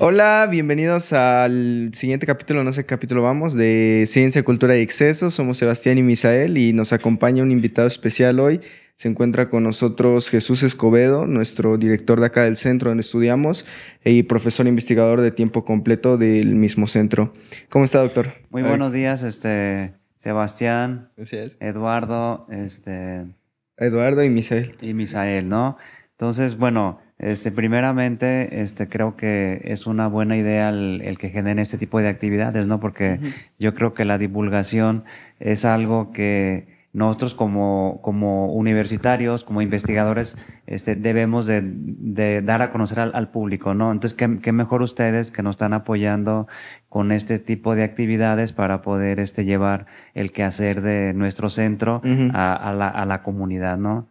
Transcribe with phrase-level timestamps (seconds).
[0.00, 5.28] Hola, bienvenidos al siguiente capítulo, no sé qué capítulo vamos, de Ciencia, Cultura y Exceso.
[5.28, 8.60] Somos Sebastián y Misael y nos acompaña un invitado especial hoy.
[8.94, 13.66] Se encuentra con nosotros Jesús Escobedo, nuestro director de acá del centro donde estudiamos
[14.04, 17.32] y profesor investigador de tiempo completo del mismo centro.
[17.68, 18.34] ¿Cómo está, doctor?
[18.50, 21.10] Muy buenos días, este Sebastián,
[21.58, 23.26] Eduardo, este
[23.76, 24.76] Eduardo y Misael.
[24.80, 25.76] Y Misael, ¿no?
[26.12, 31.76] Entonces, bueno, este, primeramente, este, creo que es una buena idea el, que generen este
[31.76, 32.78] tipo de actividades, ¿no?
[32.78, 33.18] Porque
[33.58, 35.04] yo creo que la divulgación
[35.40, 40.36] es algo que nosotros como, como universitarios, como investigadores,
[40.66, 43.90] este, debemos de, de dar a conocer al, público, ¿no?
[43.90, 46.46] Entonces, ¿qué, ¿qué, mejor ustedes que nos están apoyando
[46.88, 52.00] con este tipo de actividades para poder este, llevar el quehacer de nuestro centro
[52.32, 54.08] a, a, la, a la comunidad, ¿no?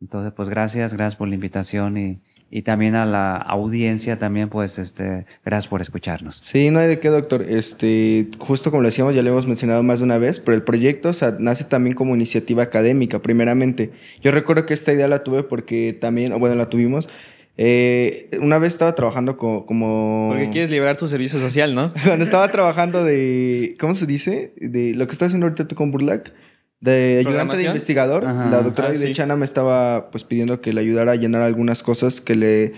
[0.00, 4.78] Entonces, pues gracias, gracias por la invitación y, y también a la audiencia también pues
[4.78, 6.36] este gracias por escucharnos.
[6.36, 7.42] Sí, no hay de qué, doctor.
[7.42, 10.62] Este, justo como lo decíamos, ya lo hemos mencionado más de una vez, pero el
[10.62, 13.90] proyecto nace también como iniciativa académica, primeramente.
[14.22, 17.08] Yo recuerdo que esta idea la tuve porque también, bueno, la tuvimos
[17.58, 20.28] eh, una vez estaba trabajando como...
[20.28, 21.92] Porque quieres liberar tu servicio social, ¿no?
[22.04, 23.76] Cuando estaba trabajando de...
[23.80, 24.52] ¿Cómo se dice?
[24.56, 26.34] De lo que estás haciendo ahorita tú con Burlac
[26.80, 28.24] de ayudante de investigador.
[28.24, 32.20] La doctora ah, Chana me estaba pues pidiendo que le ayudara a llenar algunas cosas
[32.20, 32.72] que le,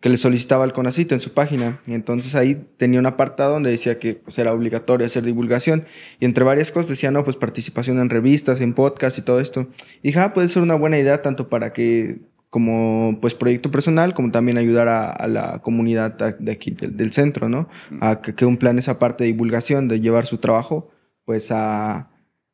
[0.00, 1.80] que le solicitaba al CONACIT en su página.
[1.86, 5.84] Y entonces ahí tenía un apartado donde decía que pues, era obligatorio hacer divulgación.
[6.20, 9.68] Y entre varias cosas decía, no, pues participación en revistas, en podcasts y todo esto.
[10.02, 14.12] Y dije, ah, puede ser una buena idea tanto para que como pues proyecto personal,
[14.12, 17.68] como también ayudar a, la comunidad de aquí del, centro, ¿no?
[18.00, 20.90] A que, que un plan esa parte de divulgación, de llevar su trabajo,
[21.24, 22.09] pues a,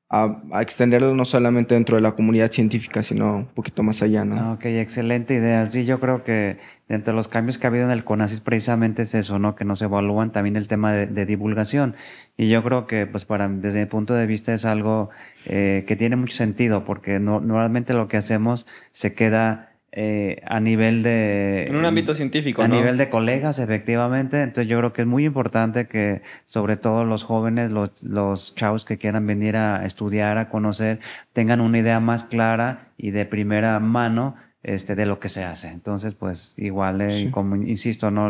[0.09, 4.53] a, extenderlo no solamente dentro de la comunidad científica, sino un poquito más allá, ¿no?
[4.53, 5.67] Ok, excelente idea.
[5.67, 9.15] Sí, yo creo que entre los cambios que ha habido en el CONACYT precisamente es
[9.15, 9.57] eso, ¿no?
[9.57, 11.97] Que nos evalúan también el tema de, divulgación.
[12.37, 15.11] Y yo creo que, pues, para, desde mi punto de vista es algo
[15.47, 20.61] eh, que tiene mucho sentido, porque no, normalmente lo que hacemos se queda eh, a
[20.61, 21.64] nivel de...
[21.68, 24.42] En un ámbito científico, A nivel de colegas, efectivamente.
[24.42, 28.85] Entonces yo creo que es muy importante que sobre todo los jóvenes, los, los chavos
[28.85, 31.01] que quieran venir a estudiar, a conocer,
[31.33, 35.68] tengan una idea más clara y de primera mano este, de lo que se hace.
[35.68, 38.27] Entonces, pues igual, eh, como insisto, ¿no?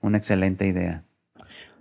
[0.00, 1.04] una excelente idea.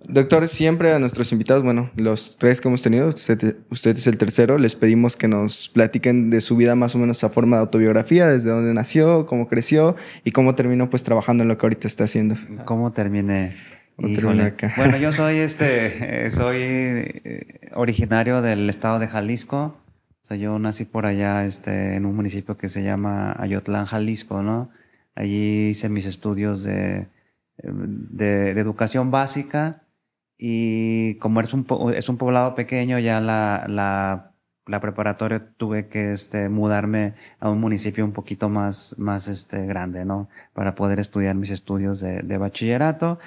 [0.08, 4.58] Doctor, siempre a nuestros invitados, bueno, los tres que hemos tenido, usted, es el tercero,
[4.58, 8.28] les pedimos que nos platiquen de su vida más o menos a forma de autobiografía,
[8.28, 12.04] desde dónde nació, cómo creció y cómo terminó pues trabajando en lo que ahorita está
[12.04, 12.36] haciendo.
[12.66, 13.56] ¿Cómo terminé?
[13.98, 19.78] Bueno, yo soy este, soy eh, originario del estado de Jalisco.
[20.22, 24.42] O sea, yo nací por allá, este, en un municipio que se llama Ayotlán, Jalisco,
[24.42, 24.70] ¿no?
[25.14, 27.08] Allí hice mis estudios de,
[27.58, 29.85] de, de educación básica
[30.38, 31.66] y como es un,
[31.96, 34.34] es un poblado pequeño, ya la, la,
[34.66, 40.06] la preparatoria tuve que este, mudarme a un municipio un poquito más, más este, grande,
[40.06, 40.30] ¿no?
[40.54, 43.20] Para poder estudiar mis estudios de, de bachillerato.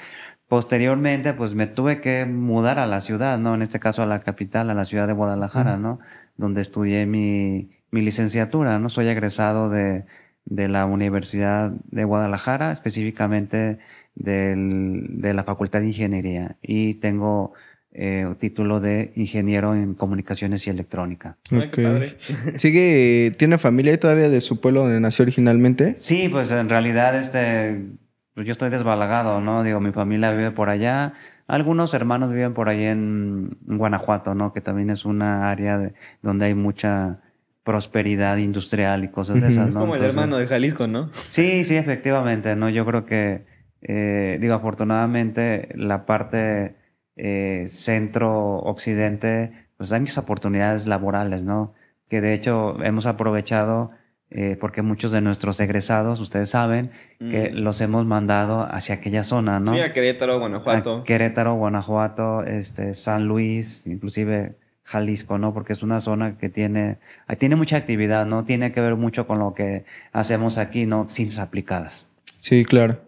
[0.49, 3.55] Posteriormente, pues me tuve que mudar a la ciudad, ¿no?
[3.55, 6.01] En este caso a la capital, a la ciudad de Guadalajara, ¿no?
[6.37, 8.89] Donde estudié mi, mi licenciatura, ¿no?
[8.89, 10.07] Soy egresado de,
[10.47, 13.79] de la Universidad de Guadalajara, específicamente
[14.19, 17.55] del, de la Facultad de Ingeniería y tengo
[17.93, 21.37] eh, título de ingeniero en comunicaciones y electrónica.
[21.51, 22.17] Okay.
[22.57, 25.95] ¿Sigue, tiene familia todavía de su pueblo donde nació originalmente?
[25.97, 27.87] Sí, pues en realidad este,
[28.35, 29.63] pues yo estoy desbalagado, ¿no?
[29.65, 31.15] Digo, mi familia vive por allá.
[31.47, 34.53] Algunos hermanos viven por ahí en, Guanajuato, ¿no?
[34.53, 37.21] Que también es una área de, donde hay mucha
[37.65, 39.69] prosperidad industrial y cosas de esas, ¿no?
[39.69, 41.11] Es como el hermano de Jalisco, ¿no?
[41.27, 42.69] Sí, sí, efectivamente, ¿no?
[42.69, 46.77] Yo creo que eh, digo, afortunadamente la parte
[47.17, 51.75] eh, centro-occidente, pues hay muchas oportunidades laborales, ¿no?
[52.09, 53.91] Que de hecho hemos aprovechado
[54.31, 57.57] eh, porque muchos de nuestros egresados, ustedes saben, que mm.
[57.57, 59.73] los hemos mandado hacia aquella zona, ¿no?
[59.73, 61.03] Sí, a Querétaro, Guanajuato.
[61.05, 65.55] Querétaro, Guanajuato, este, San Luis, inclusive Jalisco, ¿no?
[65.55, 66.99] Porque es una zona que tiene,
[67.39, 68.45] tiene mucha actividad, ¿no?
[68.45, 71.09] Tiene que ver mucho con lo que hacemos aquí, ¿no?
[71.09, 72.08] Ciencias aplicadas.
[72.39, 72.99] Sí, claro.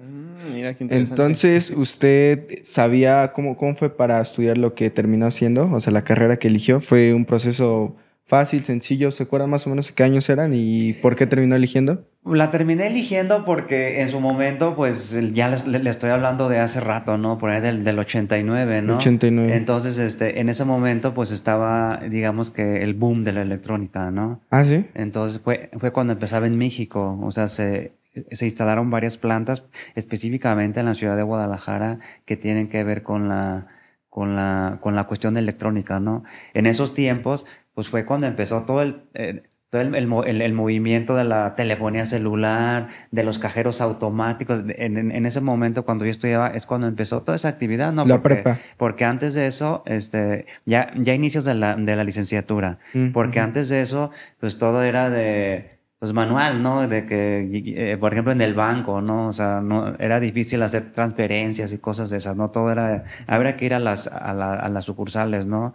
[0.79, 5.71] Entonces, ¿usted sabía cómo, cómo fue para estudiar lo que terminó haciendo?
[5.73, 9.11] O sea, la carrera que eligió, ¿fue un proceso fácil, sencillo?
[9.11, 12.07] ¿Se acuerdan más o menos qué años eran y por qué terminó eligiendo?
[12.25, 17.17] La terminé eligiendo porque en su momento, pues ya le, estoy hablando de hace rato,
[17.17, 17.39] ¿no?
[17.39, 18.97] Por ahí del, del 89, ¿no?
[18.97, 19.57] 89.
[19.57, 24.41] Entonces, este, en ese momento, pues estaba, digamos que el boom de la electrónica, ¿no?
[24.51, 24.85] Ah, sí.
[24.95, 27.95] Entonces fue, fue cuando empezaba en México, o sea, se,
[28.31, 29.65] se instalaron varias plantas
[29.95, 33.69] específicamente en la ciudad de Guadalajara que tienen que ver con la,
[34.09, 36.25] con la, con la cuestión electrónica, ¿no?
[36.55, 41.15] En esos tiempos, pues fue cuando empezó todo el, eh, todo el, el, el, movimiento
[41.15, 44.65] de la telefonía celular, de los cajeros automáticos.
[44.67, 48.05] En, en, ese momento, cuando yo estudiaba, es cuando empezó toda esa actividad, ¿no?
[48.05, 48.59] La porque, prepa.
[48.77, 52.81] Porque antes de eso, este, ya, ya inicios de la, de la licenciatura.
[52.95, 54.11] Mm, porque antes de eso,
[54.41, 56.89] pues todo era de, pues manual, ¿no?
[56.89, 59.29] De que, eh, por ejemplo, en el banco, ¿no?
[59.29, 62.51] O sea, no, era difícil hacer transferencias y cosas de esas, ¿no?
[62.51, 65.75] Todo era, habría que ir a las, a, la, a las sucursales, ¿no?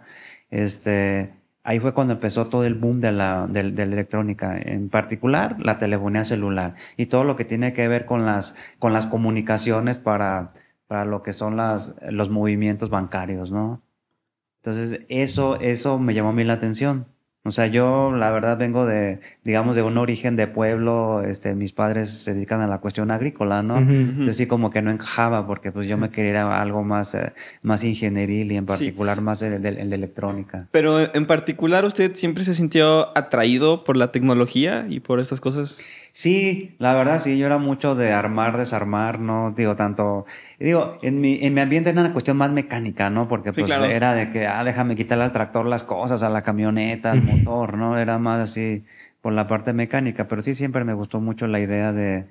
[0.50, 1.32] Este,
[1.62, 5.56] ahí fue cuando empezó todo el boom de la, de, de la electrónica, en particular
[5.60, 9.98] la telefonía celular y todo lo que tiene que ver con las, con las comunicaciones
[9.98, 10.52] para,
[10.88, 13.82] para lo que son las, los movimientos bancarios, ¿no?
[14.62, 17.06] Entonces, eso, eso me llamó a mí la atención.
[17.46, 21.72] O sea, yo la verdad vengo de, digamos, de un origen de pueblo, este, mis
[21.72, 23.76] padres se dedican a la cuestión agrícola, ¿no?
[23.78, 23.92] Ujú.
[23.92, 27.14] Entonces sí como que no encajaba porque pues yo me quería ir a algo más,
[27.14, 27.32] eh,
[27.62, 30.68] más ingenieril y en particular más de, de- de electrónica.
[30.72, 35.78] Pero en particular, ¿usted siempre se sintió atraído por la tecnología y por estas cosas?
[36.16, 39.52] Sí, la verdad sí, yo era mucho de armar, desarmar, ¿no?
[39.54, 40.24] Digo, tanto,
[40.58, 43.28] digo, en mi, en mi ambiente era una cuestión más mecánica, ¿no?
[43.28, 43.84] Porque Sí, pues claro.
[43.84, 47.76] era de que, ah, déjame quitarle al tractor las cosas, a la camioneta, al motor,
[47.76, 47.98] ¿no?
[47.98, 48.82] Era más así
[49.20, 52.24] por la parte mecánica, pero sí siempre me gustó mucho la idea de,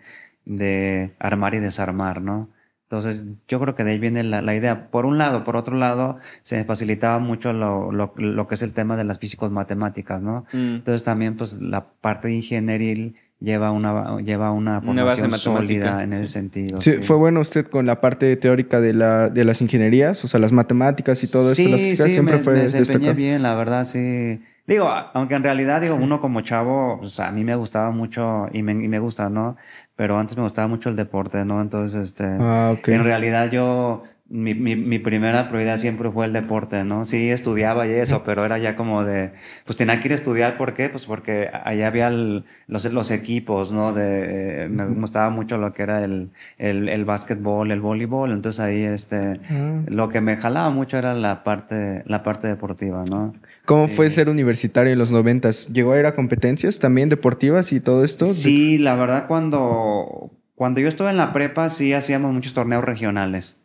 [0.46, 2.50] de armar y desarmar, ¿no?
[2.90, 4.90] Entonces, yo creo que de ahí viene la, la idea.
[4.90, 8.74] Por un lado, por otro lado, se facilitaba mucho lo, lo, lo que es el
[8.74, 10.46] tema de las físicos matemáticas, ¿no?
[10.54, 10.76] Mm.
[10.78, 16.28] Entonces también pues la parte ingenieril lleva una lleva una Una base sólida en ese
[16.28, 16.34] sí.
[16.34, 16.82] sentido.
[16.82, 20.40] Sí, fue bueno usted con la parte teórica de, la, de las ingenierías, o sea,
[20.40, 23.16] las matemáticas y todo eso, la física sí, siempre me, fue me desempeñé destacado.
[23.18, 24.42] bien, la verdad, sí.
[24.68, 28.48] Digo, a- aunque en realidad, digo, uno como chavo, pues a mí me gustaba mucho
[28.52, 29.58] y me, y me gusta, ¿no?
[29.96, 31.62] Pero antes me gustaba mucho el deporte, ¿no?
[31.62, 32.88] Entonces, este, Ah, ok.
[32.90, 37.06] en realidad yo, mi, mi, mi primera prioridad siempre fue el deporte, ¿no?
[37.06, 39.34] Sí, estudiaba y eso, pero era ya como de,
[39.66, 40.90] pues tenía que ir a estudiar, ¿por qué?
[40.90, 43.94] Pues porque allá había el- los, los equipos, ¿no?
[43.94, 48.60] De, eh, me gustaba mucho lo que era el, el, el básquetbol, el voleibol, entonces
[48.60, 49.82] ahí, este, Ah.
[49.88, 53.34] lo que me jalaba mucho era la parte, la parte deportiva, ¿no?
[53.66, 53.96] ¿Cómo Sí.
[53.96, 55.68] fue ser universitario en los noventas?
[55.72, 58.26] ¿Llegó a ir a competencias también deportivas y todo esto?
[58.26, 63.58] Sí, la verdad cuando, cuando yo estuve en la prepa sí hacíamos muchos torneos regionales,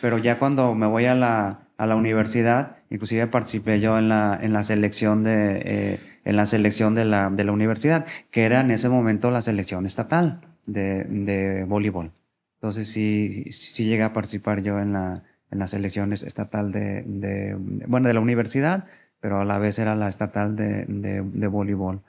[0.00, 4.38] pero ya cuando me voy a la, a la universidad, inclusive participé yo en la,
[4.40, 8.60] en la selección de, eh, en la selección de la, de la universidad, que era
[8.60, 12.12] en ese momento la selección estatal de, de voleibol.
[12.56, 17.54] Entonces sí, sí, llegué a participar yo en la, en las selecciones estatal de, de,
[17.86, 18.86] bueno, de la universidad,
[19.20, 22.02] pero a la vez era la estatal de, de, de voleibol.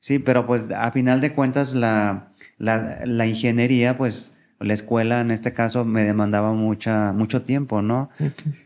[0.00, 5.30] Sí, pero pues a final de cuentas la, la, la ingeniería, pues la escuela en
[5.30, 8.10] este caso me demandaba mucha, mucho tiempo, ¿no?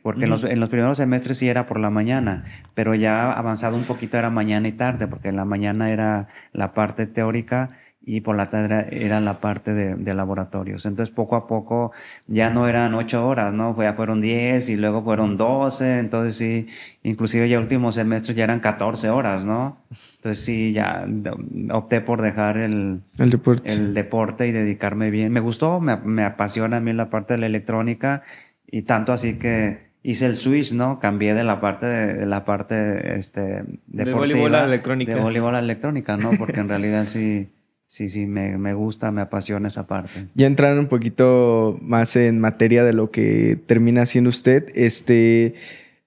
[0.02, 2.44] Porque en, los, en los primeros semestres sí era por la mañana,
[2.74, 6.72] pero ya avanzado un poquito era mañana y tarde, porque en la mañana era la
[6.72, 10.86] parte teórica y por la tarde era- la parte de, de laboratorios.
[10.86, 11.92] Entonces poco a poco
[12.26, 13.76] ya no eran ocho horas, ¿no?
[13.80, 16.66] Ya fueron diez y luego fueron doce, entonces sí,
[17.04, 19.78] inclusive ya último semestre ya eran catorce horas, ¿no?
[20.16, 21.32] Entonces sí, ya de-
[21.72, 23.72] opté por dejar el, El deporte.
[23.72, 25.32] el deporte y dedicarme bien.
[25.32, 28.22] Me gustó, me, me apasiona a mí la parte de la electrónica
[28.66, 30.98] y tanto así que hice el switch, ¿no?
[30.98, 35.14] Cambié de la parte de, de la parte este deportiva, voleibol a electrónica.
[35.14, 36.30] de voleibol a electrónica, ¿no?
[36.38, 37.48] Porque en realidad sí
[37.92, 40.28] sí sí me, me gusta, me apasiona esa parte.
[40.34, 45.56] Ya entrando un poquito más en materia de lo que termina haciendo usted, este,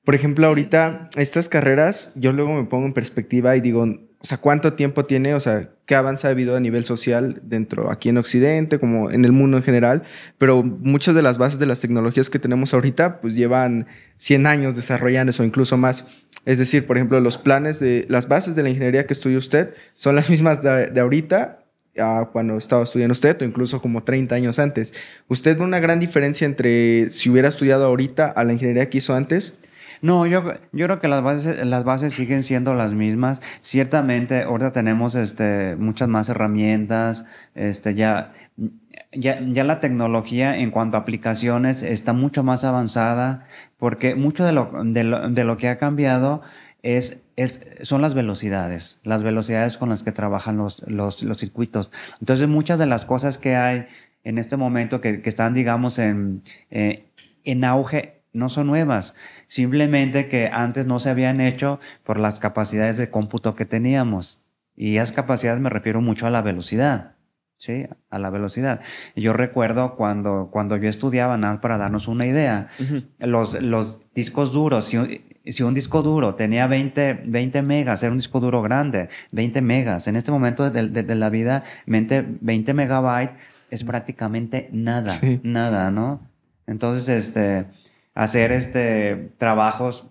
[0.03, 4.39] por ejemplo, ahorita estas carreras, yo luego me pongo en perspectiva y digo, o sea,
[4.39, 5.35] ¿cuánto tiempo tiene?
[5.35, 9.23] O sea, ¿qué avance ha habido a nivel social dentro, aquí en Occidente, como en
[9.23, 10.01] el mundo en general?
[10.39, 13.85] Pero muchas de las bases de las tecnologías que tenemos ahorita, pues llevan
[14.17, 16.07] 100 años desarrollándose o incluso más.
[16.45, 19.75] Es decir, por ejemplo, los planes de, las bases de la ingeniería que estudia usted
[19.93, 21.59] son las mismas de, de ahorita
[21.99, 24.93] a cuando estaba estudiando usted o incluso como 30 años antes.
[25.27, 29.15] ¿Usted ve una gran diferencia entre si hubiera estudiado ahorita a la ingeniería que hizo
[29.15, 29.59] antes?
[30.01, 33.41] No, yo, yo creo que las bases, las bases siguen siendo las mismas.
[33.61, 37.25] Ciertamente, ahorita tenemos este, muchas más herramientas,
[37.55, 38.31] este, ya,
[39.11, 43.47] ya, ya la tecnología en cuanto a aplicaciones está mucho más avanzada,
[43.77, 46.41] porque mucho de lo, de lo, de lo que ha cambiado
[46.83, 51.91] es, es, son las velocidades, las velocidades con las que trabajan los, los, los circuitos.
[52.19, 53.87] Entonces, muchas de las cosas que hay
[54.23, 57.05] en este momento que, que están, digamos, en, eh,
[57.43, 59.15] en auge, no son nuevas,
[59.47, 64.41] simplemente que antes no se habían hecho por las capacidades de cómputo que teníamos.
[64.75, 67.15] Y a esas capacidades me refiero mucho a la velocidad.
[67.57, 67.87] ¿sí?
[68.09, 68.81] A la velocidad.
[69.15, 72.67] Yo recuerdo cuando, cuando yo estudiaba, nada para darnos una idea,
[73.19, 74.97] los, los discos duros, si,
[75.45, 80.07] si, un disco duro tenía 20, 20 megas, era un disco duro grande, 20 megas.
[80.07, 83.35] En este momento de, de, la vida, 20, 20 megabytes
[83.69, 86.21] es prácticamente nada, nada, ¿no?
[86.67, 87.67] Entonces, este,
[88.13, 90.05] hacer este, trabajos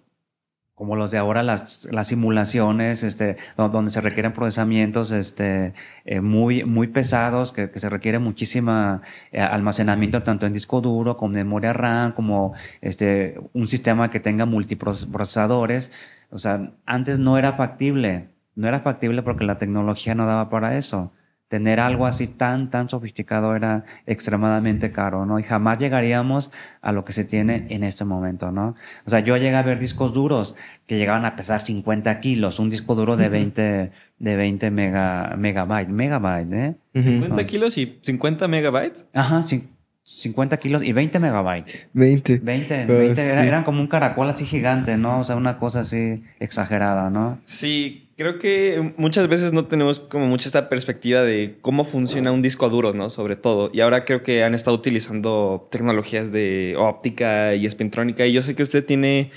[0.75, 6.65] como los de ahora, las, las simulaciones, este, donde se requieren procesamientos este, eh, muy,
[6.65, 11.73] muy pesados, que, que se requiere muchísima eh, almacenamiento tanto en disco duro como memoria
[11.73, 15.93] RAM, como este, un sistema que tenga multiprocesadores.
[16.31, 20.77] O sea, antes no era factible, no era factible porque la tecnología no daba para
[20.77, 21.13] eso
[21.49, 25.39] tener algo así tan, tan sofisticado era extremadamente caro, ¿no?
[25.39, 28.75] Y jamás llegaríamos a lo que se tiene en este momento, ¿no?
[29.07, 32.71] O sea, yo llegué a ver discos duros que llegaban a pesar 50 kilos, un
[32.71, 36.77] disco duro de 20, de 20 mega, megabytes, megabytes, ¿eh?
[36.95, 39.07] 50 kilos y 50 megabytes.
[39.13, 39.69] Ajá, sí.
[40.07, 41.89] 50 kilos y 20 megabytes.
[41.95, 42.39] 20.
[42.39, 45.21] 20, 20 eran como un caracol así gigante, ¿no?
[45.21, 47.41] O sea, una cosa así exagerada, ¿no?
[47.47, 52.43] Sí, creo que muchas veces no tenemos como mucha esta perspectiva de cómo funciona un
[52.43, 53.11] disco duro, ¿no?
[53.11, 53.71] Sobre todo.
[53.73, 58.27] Y ahora creo que han estado utilizando tecnologías de óptica y espintrónica.
[58.27, 59.31] Y yo sé que usted tiene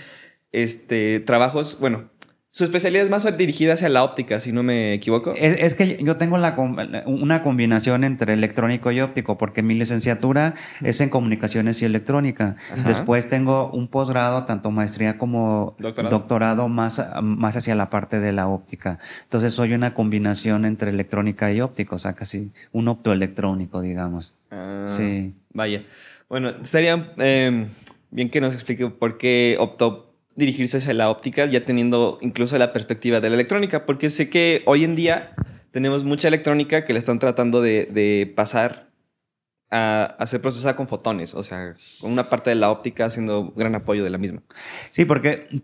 [0.51, 2.09] este, trabajos, bueno,
[2.57, 5.31] su especialidad es más dirigida hacia la óptica, si no me equivoco.
[5.35, 6.55] Es, que yo tengo la,
[7.05, 12.55] una combinación entre electrónico y óptico, porque mi licenciatura es en comunicaciones y electrónica.
[12.87, 15.75] Después tengo un posgrado, tanto maestría como
[16.09, 18.97] doctorado, más, más hacia la parte de la óptica.
[19.21, 24.33] Entonces soy una combinación entre electrónica y óptico, o sea, casi un optoelectrónico, digamos.
[24.49, 25.35] Ah, sí.
[25.53, 25.83] Vaya.
[26.27, 27.67] Bueno, estaría eh,
[28.09, 30.06] bien que nos explique por qué optó
[30.37, 34.61] dirigirse hacia la óptica, ya teniendo incluso la perspectiva de la electrónica, porque sé que
[34.65, 35.35] hoy en día
[35.71, 38.91] tenemos mucha electrónica que le están tratando de, pasar
[39.69, 43.51] a, a, ser procesada con fotones, o sea, con una parte de la óptica haciendo
[43.55, 44.43] gran apoyo de la misma.
[44.91, 45.63] Sí, porque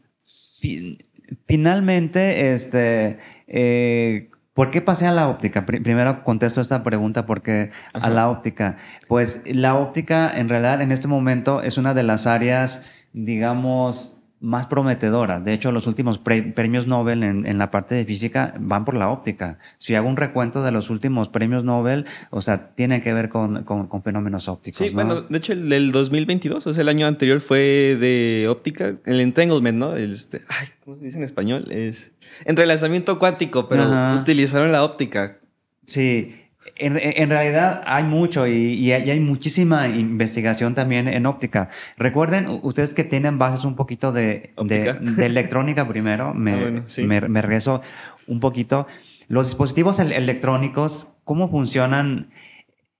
[1.47, 5.65] finalmente, este, eh, ¿Por qué pasé a la óptica?
[5.65, 8.77] Primero contesto esta pregunta, ¿por qué a la óptica?
[9.07, 14.67] Pues la óptica en realidad en este momento es una de las áreas, digamos, más
[14.67, 15.41] prometedoras.
[15.45, 19.57] De hecho, los últimos premios Nobel en, la parte de física van por la óptica.
[19.77, 23.65] Si hago un recuento de los últimos premios Nobel, o sea, tienen que ver con,
[24.03, 24.85] fenómenos ópticos.
[24.85, 28.95] Sí, bueno, de hecho, el del 2022, o sea, el año anterior fue de óptica,
[29.05, 29.95] el entanglement, ¿no?
[29.95, 31.71] Este, ay, ¿cómo se dice en español?
[31.71, 32.11] Es
[32.43, 33.85] entrelazamiento cuántico, pero
[34.19, 35.37] utilizaron la óptica.
[35.85, 36.42] Sí,
[36.75, 41.69] en, realidad hay mucho y, hay muchísima investigación también en óptica.
[41.97, 46.33] Recuerden ustedes que tienen bases un poquito de, de, electrónica primero.
[46.43, 47.81] Me, ah, me, me, regreso
[48.27, 48.87] un poquito.
[49.27, 52.29] Los dispositivos electrónicos, ¿cómo funcionan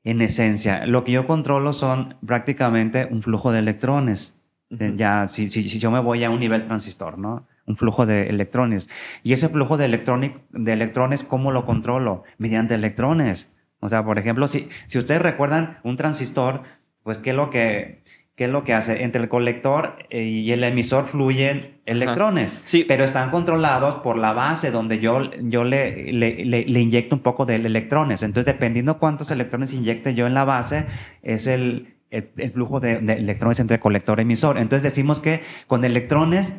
[0.03, 0.85] en esencia?
[0.85, 4.35] Lo que yo controlo son prácticamente un flujo de electrones.
[4.69, 7.45] Ya, si, si, si yo me voy a un nivel transistor, ¿no?
[7.65, 8.89] un flujo de electrones.
[9.23, 12.23] Y ese flujo de, de electrones, ¿cómo lo controlo?
[12.37, 13.52] Mediante electrones.
[13.83, 16.61] O sea, por ejemplo, si, si ustedes recuerdan un transistor,
[17.03, 18.01] pues ¿qué es lo que,
[18.35, 19.03] qué es lo que hace?
[19.03, 22.85] Entre el colector eh, y el emisor fluyen electrones, sí.
[22.87, 27.45] pero están controlados por la base donde yo, yo le, le, le, inyecto un poco
[27.45, 28.23] de electrones.
[28.23, 30.85] Entonces, dependiendo cuántos electrones inyecte yo en la base,
[31.21, 34.57] es el, el, flujo de, de, electrones entre colector y emisor.
[34.57, 36.55] Entonces decimos que con electrones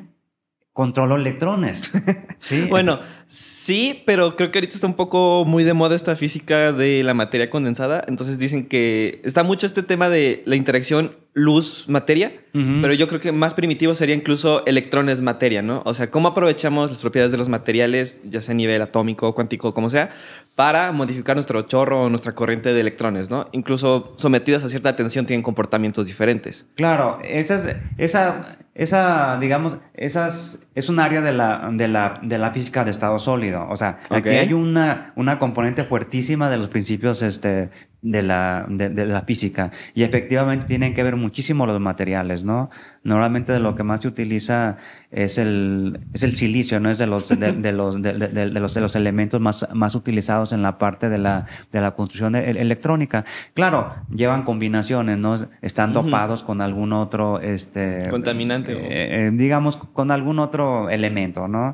[0.75, 1.91] controlo electrones.
[2.41, 2.67] Sí.
[2.69, 7.03] bueno, sí, pero creo que ahorita está un poco muy de moda esta física de
[7.03, 8.05] la materia condensada.
[8.07, 13.33] Entonces dicen que está mucho este tema de la interacción luz-materia, pero yo creo que
[13.33, 15.83] más primitivo sería incluso electrones-materia, ¿no?
[15.85, 19.73] O sea, cómo aprovechamos las propiedades de los materiales, ya sea a nivel atómico, cuántico,
[19.73, 20.11] como sea,
[20.55, 23.49] para modificar nuestro chorro o nuestra corriente de electrones, ¿no?
[23.53, 26.67] Incluso sometidas a cierta tensión tienen comportamientos diferentes.
[26.77, 32.39] Claro, esa, es, esa, esa digamos, esas, es un área de la, de la, de
[32.39, 33.67] la física de estado sólido.
[33.69, 37.71] O sea, aquí hay una, una componente fuertísima de los principios este,
[38.05, 39.73] de la, de, la física.
[39.95, 42.71] Y efectivamente tienen que ver muchísimo los materiales, ¿no?
[43.03, 44.77] Normalmente de lo que más se utiliza
[45.11, 46.91] es el, es el silicio, ¿no?
[46.91, 50.77] Es de los, de, los, de, los, de los elementos más, más utilizados en la
[50.77, 53.25] parte de la, de la construcción electrónica.
[53.55, 55.37] Claro, llevan combinaciones, ¿no?
[55.63, 58.09] Están dopados con algún otro, este...
[58.11, 58.73] Contaminante.
[58.73, 61.73] Eh, eh, digamos, con algún otro elemento, ¿no?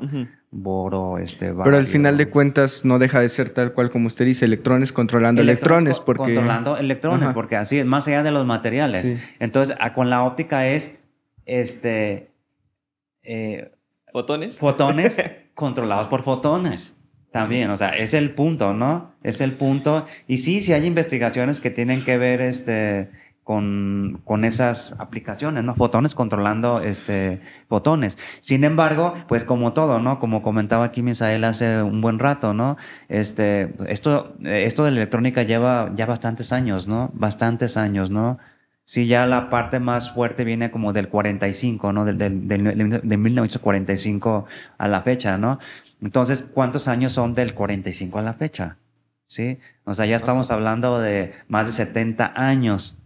[0.51, 4.25] Boro, este, Pero al final de cuentas no deja de ser tal cual como usted
[4.25, 6.33] dice, electrones controlando electrones, porque...
[6.33, 9.19] Controlando electrones, porque así es, más allá de los materiales.
[9.39, 10.99] Entonces, con la óptica es,
[11.45, 12.31] este...
[13.23, 13.71] Eh,
[14.11, 14.59] ¿Fotones?
[14.59, 15.23] Fotones
[15.55, 16.97] controlados por fotones.
[17.31, 19.15] También, o sea, es el punto, ¿no?
[19.23, 20.05] Es el punto.
[20.27, 23.09] Y sí, sí hay investigaciones que tienen que ver este,
[23.43, 25.75] con, con esas aplicaciones, ¿no?
[25.75, 28.17] Fotones controlando este, fotones.
[28.41, 30.19] Sin embargo, pues como todo, ¿no?
[30.19, 32.77] Como comentaba aquí Misael hace un buen rato, ¿no?
[33.09, 37.09] Este, esto, esto de la electrónica lleva ya bastantes años, ¿no?
[37.13, 38.37] Bastantes años, ¿no?
[38.85, 42.05] Sí, ya la parte más fuerte viene como del 45, ¿no?
[42.05, 44.45] Del, del, del, de 1945
[44.77, 45.59] a la fecha, ¿no?
[46.01, 48.77] Entonces, ¿cuántos años son del 45 a la fecha?
[49.27, 49.59] ¿Sí?
[49.85, 52.97] O sea, ya estamos hablando de más de 70 años.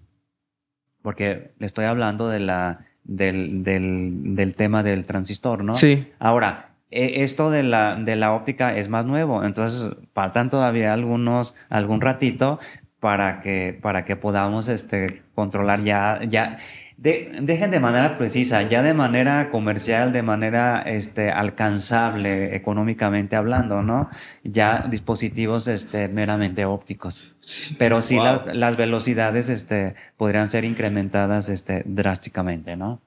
[1.06, 5.76] Porque le estoy hablando de la, del, del, del tema del transistor, ¿no?
[5.76, 6.12] Sí.
[6.18, 9.44] Ahora, e, esto de la, de la óptica es más nuevo.
[9.44, 12.60] Entonces, faltan todavía algunos, algún ratito
[13.00, 16.58] para que, para que podamos, este, controlar ya, ya,
[16.98, 24.10] dejen de manera precisa, ya de manera comercial, de manera este, alcanzable económicamente hablando, ¿no?
[24.44, 27.34] Ya dispositivos este, meramente ópticos.
[27.78, 33.02] Pero sí las, las, velocidades este, podrían ser incrementadas este, drásticamente, ¿no?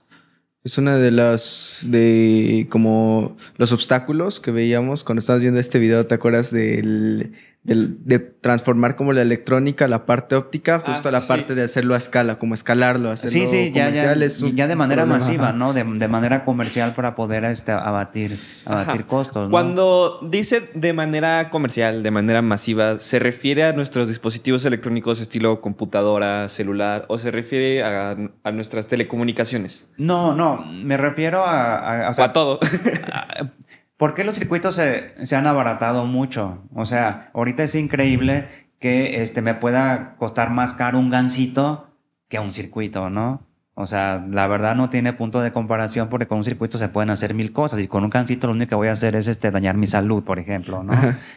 [0.65, 6.07] Es una de las, de como los obstáculos que veíamos cuando estabas viendo este video,
[6.07, 7.33] ¿te acuerdas del
[7.69, 11.99] de, transformar como la electrónica, la parte óptica, justo a la parte de hacerlo a
[11.99, 15.73] escala, como escalarlo, hacerlo sí, sí, ya, ya, ya de manera masiva, ¿no?
[15.73, 19.51] De, manera comercial para poder este, abatir, abatir costos.
[19.51, 25.61] Cuando dice de manera comercial, de manera masiva, ¿se refiere a nuestros dispositivos electrónicos estilo
[25.61, 28.17] computadora, celular, o se refiere a,
[28.53, 29.89] nuestras telecomunicaciones?
[29.99, 32.09] No, no, me refiero a...
[32.09, 32.59] A, a todo.
[33.99, 36.63] ¿Por qué los circuitos se, se, han abaratado mucho?
[36.73, 41.97] O sea, ahorita es increíble que este, me pueda costar más caro un gancito
[42.29, 43.48] que un circuito, ¿no?
[43.81, 47.11] O sea, la verdad no tiene punto de comparación porque con un circuito se pueden
[47.11, 49.53] hacer mil cosas y con un cancito lo único que voy a hacer es este
[49.53, 50.95] dañar mi salud, por ejemplo, ¿no?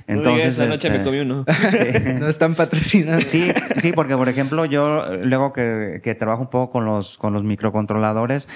[0.07, 1.45] Entonces, esta noche me este, comí uno.
[2.19, 3.25] no están patrocinados.
[3.25, 7.31] Sí, sí, porque por ejemplo yo luego que, que, trabajo un poco con los con
[7.31, 8.47] los microcontroladores,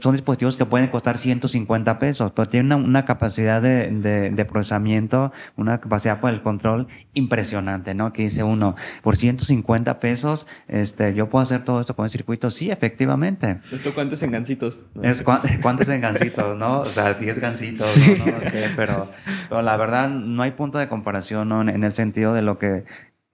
[0.00, 4.44] son dispositivos que pueden costar 150 pesos, pero tienen una, una capacidad de, de, de,
[4.46, 8.14] procesamiento, una capacidad por el control impresionante, ¿no?
[8.14, 12.48] Que dice uno, por 150 pesos, este, yo puedo hacer todo esto con el circuito,
[12.48, 13.25] sí, efectivamente
[13.72, 14.84] ¿Esto cuántos engancitos?
[15.02, 15.22] Es
[15.62, 16.80] cuántos engancitos, ¿no?
[16.80, 18.26] O sea, 10 gancitos, ¿no?
[18.26, 19.10] no sé, pero,
[19.48, 21.62] pero, la verdad no hay punto de comparación ¿no?
[21.62, 22.84] en el sentido de lo que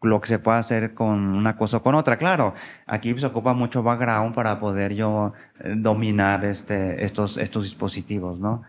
[0.02, 2.18] lo que se puede hacer con una cosa o con otra.
[2.18, 2.55] Claro,
[2.87, 8.62] aquí se ocupa mucho background para poder yo eh, dominar este, estos, estos dispositivos, ¿no?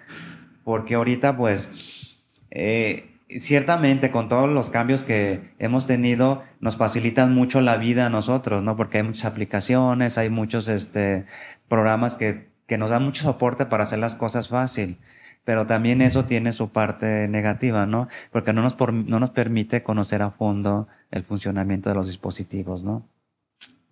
[0.63, 2.19] Porque ahorita, pues,
[2.51, 8.09] eh, ciertamente con todos los cambios que hemos tenido nos facilitan mucho la vida a
[8.09, 8.75] nosotros, ¿no?
[8.75, 11.25] Porque hay muchas aplicaciones, hay muchos este,
[11.67, 14.99] programas que, que nos dan mucho soporte para hacer las cosas fácil.
[15.45, 18.07] Pero también eso tiene su parte negativa, ¿no?
[18.31, 23.07] Porque no nos, no nos permite conocer a fondo el funcionamiento de los dispositivos, ¿no?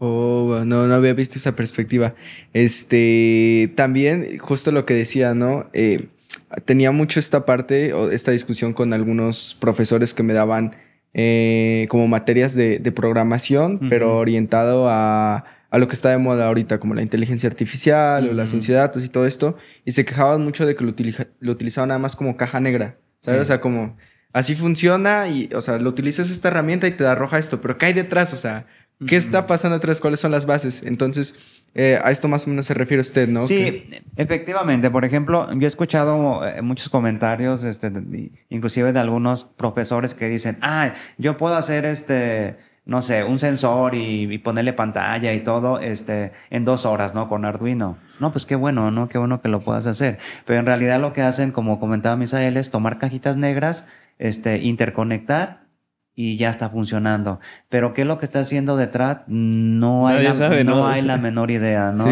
[0.03, 2.15] Oh, no, no había visto esa perspectiva.
[2.53, 5.69] Este, también, justo lo que decía, ¿no?
[5.73, 6.07] Eh,
[6.65, 10.75] tenía mucho esta parte o esta discusión con algunos profesores que me daban
[11.13, 16.79] eh, como materias de, programación, pero orientado a, a, lo que está de moda ahorita,
[16.79, 20.41] como la inteligencia artificial o la ciencia de datos y todo esto, y se quejaban
[20.43, 20.93] mucho de que lo,
[21.39, 23.41] lo utilizaban nada más como caja negra, ¿sabes?
[23.41, 23.97] O sea, como
[24.33, 27.77] así funciona y, o sea, lo utilizas esta herramienta y te da roja esto, pero
[27.77, 28.33] ¿qué hay detrás?
[28.33, 28.65] O sea,
[29.07, 30.01] ¿qué está pasando detrás?
[30.01, 30.83] ¿Cuáles son las bases?
[30.83, 31.35] Entonces,
[31.73, 33.41] eh, a esto más o menos se refiere usted, ¿no?
[33.41, 34.89] Sí, efectivamente.
[34.89, 37.91] Por ejemplo, yo he escuchado eh, muchos comentarios, este,
[38.49, 43.95] inclusive de algunos profesores que dicen, ah, yo puedo hacer este, no sé, un sensor
[43.95, 47.29] y, ponerle pantalla y todo, este, en dos horas, ¿no?
[47.29, 47.97] Con Arduino.
[48.19, 49.07] No, pues qué bueno, ¿no?
[49.07, 50.17] Qué bueno que lo puedas hacer.
[50.45, 53.85] Pero en realidad lo que hacen, como comentaba Misael, es tomar cajitas negras,
[54.19, 55.60] este, interconectar
[56.21, 57.39] y ya está funcionando.
[57.67, 61.49] Pero qué es lo que está haciendo detrás, no hay, la, no, hay la menor
[61.49, 62.05] idea, ¿no?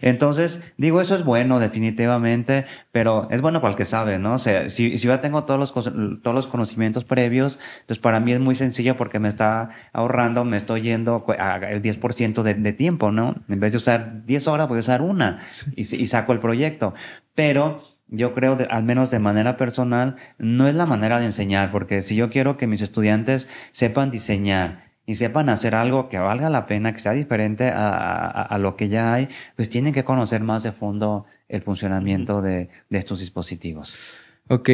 [0.00, 4.34] Entonces, digo, eso es bueno definitivamente, pero es bueno para el que sabe, ¿no?
[4.34, 8.32] O sea, si, si yo tengo todos los, todos los conocimientos previos, pues para mí
[8.32, 13.12] es muy sencillo porque me está ahorrando, me estoy yendo el 10% de, de tiempo,
[13.12, 13.36] ¿no?
[13.48, 15.38] En vez de usar 10 horas, voy a usar una
[15.76, 16.94] y, y saco el proyecto.
[17.36, 22.02] Pero yo creo, al menos de manera personal, no es la manera de enseñar, porque
[22.02, 26.66] si yo quiero que mis estudiantes sepan diseñar y sepan hacer algo que valga la
[26.66, 30.62] pena, que sea diferente a, a, lo que ya hay, pues tienen que conocer más
[30.62, 33.96] de fondo el funcionamiento de, de estos dispositivos.
[34.48, 34.68] Ok,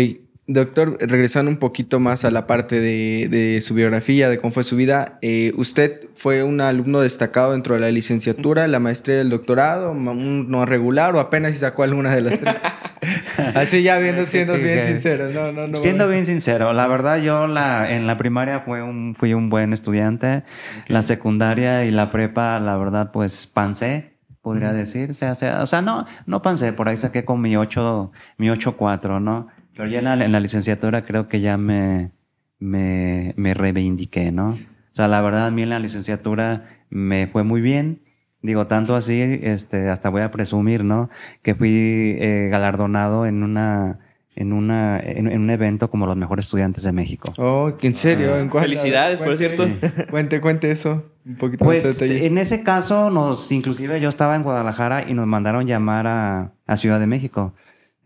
[0.51, 4.63] Doctor, regresando un poquito más a la parte de, de su biografía, de cómo fue
[4.63, 9.21] su vida, eh, ¿usted fue un alumno destacado dentro de la licenciatura, la maestría y
[9.21, 12.55] el doctorado, un no regular o apenas si sacó alguna de las tres?
[13.55, 15.29] Así ya viendo, siendo bien sincero.
[15.29, 15.79] No, no, no.
[15.81, 19.75] Siendo bien sincero, la verdad yo la, en la primaria fue un, fui un buen
[19.75, 20.45] estudiante.
[20.87, 25.11] La secundaria y la prepa, la verdad, pues pancé, podría decir.
[25.11, 29.21] O sea, o sea, no, no pancé, por ahí saqué con mi 8, mi 8-4,
[29.21, 29.49] ¿no?
[29.79, 32.11] Pero ya en la, en la, licenciatura creo que ya me,
[32.59, 34.51] me, me reivindiqué, ¿no?
[34.51, 38.03] O sea, la verdad a mí en la licenciatura me fue muy bien
[38.41, 41.11] Digo, tanto así, este, hasta voy a presumir, ¿no?
[41.43, 43.99] Que fui eh, galardonado en una,
[44.37, 47.33] en una, en, un evento como los mejores estudiantes de México.
[47.37, 48.37] Oh, ¿en serio?
[48.37, 48.65] ¿En cuál?
[48.65, 49.67] Felicidades, por cierto.
[50.11, 51.11] Cuente, cuente eso.
[51.27, 55.67] Un poquito pues, en ese caso, nos, inclusive yo estaba en Guadalajara y nos mandaron
[55.67, 57.55] llamar a, a Ciudad de México.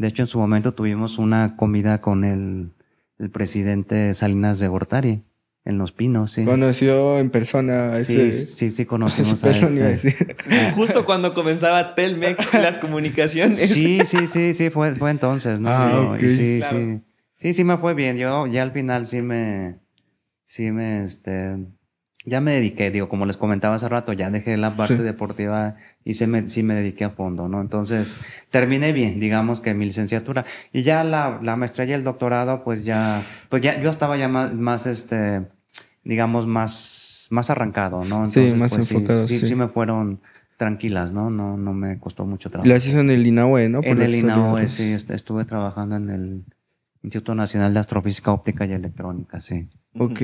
[0.02, 2.72] De hecho, en su momento tuvimos una comida con el,
[3.20, 5.22] el presidente Salinas de Gortari
[5.64, 6.44] en Los Pinos, sí.
[6.44, 8.32] Conoció en persona ese...
[8.32, 10.26] Sí, sí, sí conocimos a, este.
[10.74, 13.60] Justo cuando comenzaba Telmex y las comunicaciones.
[13.60, 15.70] Sí, sí, sí, sí, fue, fue entonces, ¿no?
[15.70, 17.00] Ah, sí, sí.
[17.36, 18.16] Sí, sí me fue bien.
[18.16, 19.78] Yo ya al final sí me...
[20.44, 21.58] Sí me, este...
[22.24, 26.14] Ya me dediqué, digo, como les comentaba hace rato, ya dejé la parte deportiva y
[26.14, 27.60] sí me, sí me dediqué a fondo, ¿no?
[27.60, 28.14] Entonces,
[28.50, 30.44] terminé bien, digamos que mi licenciatura.
[30.72, 34.28] Y ya la, la maestría y el doctorado, pues ya, pues ya, yo estaba ya
[34.28, 35.46] más, más este,
[36.04, 38.24] digamos, más, más arrancado, ¿no?
[38.24, 39.54] Entonces, sí, más pues, enfocado, sí, sí.
[39.56, 40.20] me fueron
[40.56, 41.28] tranquilas, ¿no?
[41.28, 42.68] No, no me costó mucho trabajo.
[42.68, 43.80] Lo haces en el INAUE, ¿no?
[43.82, 46.44] en el INAUE, sí, estuve trabajando en el
[47.02, 49.68] Instituto Nacional de Astrofísica Óptica y Electrónica, sí.
[49.98, 50.20] Ok.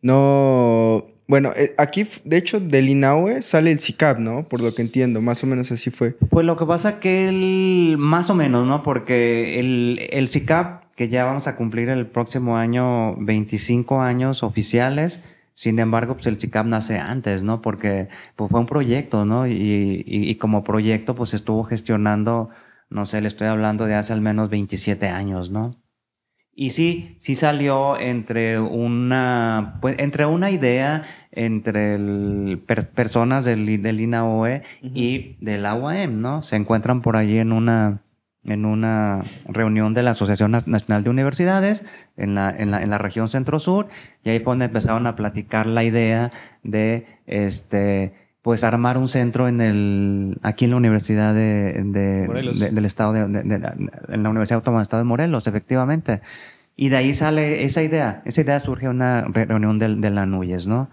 [0.00, 4.46] No, bueno, eh, aquí, de hecho, del INAUE sale el CICAP, ¿no?
[4.48, 6.12] Por lo que entiendo, más o menos así fue.
[6.12, 8.82] Pues lo que pasa que él, más o menos, ¿no?
[8.82, 15.20] Porque el, el CICAP, que ya vamos a cumplir el próximo año 25 años oficiales,
[15.54, 17.62] sin embargo, pues el CICAP nace antes, ¿no?
[17.62, 19.46] Porque pues, fue un proyecto, ¿no?
[19.46, 22.50] Y, y, y como proyecto, pues estuvo gestionando,
[22.90, 25.83] no sé, le estoy hablando de hace al menos 27 años, ¿no?
[26.56, 32.62] Y sí, sí salió entre una, pues, entre una idea entre el,
[32.94, 36.42] personas del, del INAOE y del AUAM, ¿no?
[36.42, 38.02] Se encuentran por allí en una,
[38.44, 41.84] en una reunión de la Asociación Nacional de Universidades
[42.16, 43.88] en la, en la, en la región centro-sur,
[44.22, 46.30] y ahí cuando empezaron a platicar la idea
[46.62, 48.12] de, este,
[48.44, 53.20] pues armar un centro en el, aquí en la Universidad de, de, del Estado de,
[53.20, 56.20] en la Universidad Autónoma del Estado de Morelos, efectivamente.
[56.76, 58.20] Y de ahí sale esa idea.
[58.26, 60.90] Esa idea surge en una reunión de, de la Nuyes, ¿no?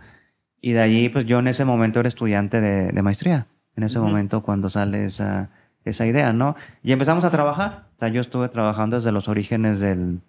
[0.62, 3.48] Y de ahí, pues yo en ese momento era estudiante de, de maestría.
[3.76, 5.50] En ese momento cuando sale esa,
[5.84, 6.56] esa idea, ¿no?
[6.84, 7.90] Y empezamos a trabajar.
[7.98, 10.22] O sea, yo estuve trabajando desde los orígenes del,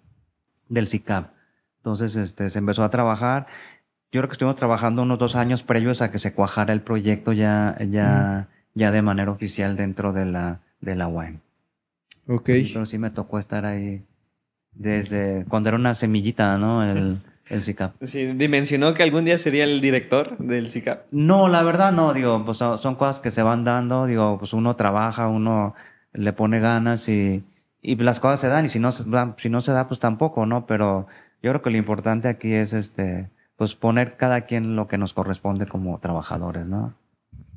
[0.67, 1.31] del CICAP.
[1.77, 3.47] Entonces, este, se empezó a trabajar
[4.13, 7.33] yo creo que estuvimos trabajando unos dos años previos a que se cuajara el proyecto
[7.33, 11.39] ya, ya, ya de manera oficial dentro de la, de la UAM.
[12.27, 12.51] Ok.
[12.71, 14.03] pero sí me tocó estar ahí
[14.71, 16.83] desde cuando era una semillita, ¿no?
[16.83, 17.95] El, el CICAP.
[18.03, 21.07] Sí, dimensionó que algún día sería el director del CICAP.
[21.09, 24.75] No, la verdad no, digo, pues son cosas que se van dando, digo, pues uno
[24.75, 25.73] trabaja, uno
[26.13, 27.43] le pone ganas y,
[27.81, 29.99] y las cosas se dan y si no se da, si no se da, pues
[29.99, 30.67] tampoco, ¿no?
[30.67, 31.07] Pero
[31.41, 35.13] yo creo que lo importante aquí es este, pues poner cada quien lo que nos
[35.13, 36.93] corresponde como trabajadores, ¿no?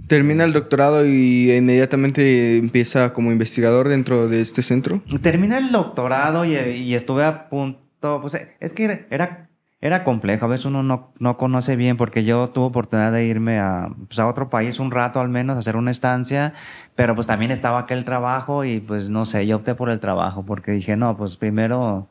[0.08, 5.02] ¿Termina el doctorado y inmediatamente empieza como investigador dentro de este centro?
[5.20, 9.48] Termina el doctorado y, estuve a punto, pues es que era,
[9.80, 13.58] era complejo, a veces uno no, no conoce bien porque yo tuve oportunidad de irme
[13.58, 16.54] a, pues a otro país un rato al menos, a hacer una estancia,
[16.94, 20.44] pero pues también estaba aquel trabajo y pues no sé, yo opté por el trabajo
[20.44, 22.08] porque dije, no, pues primero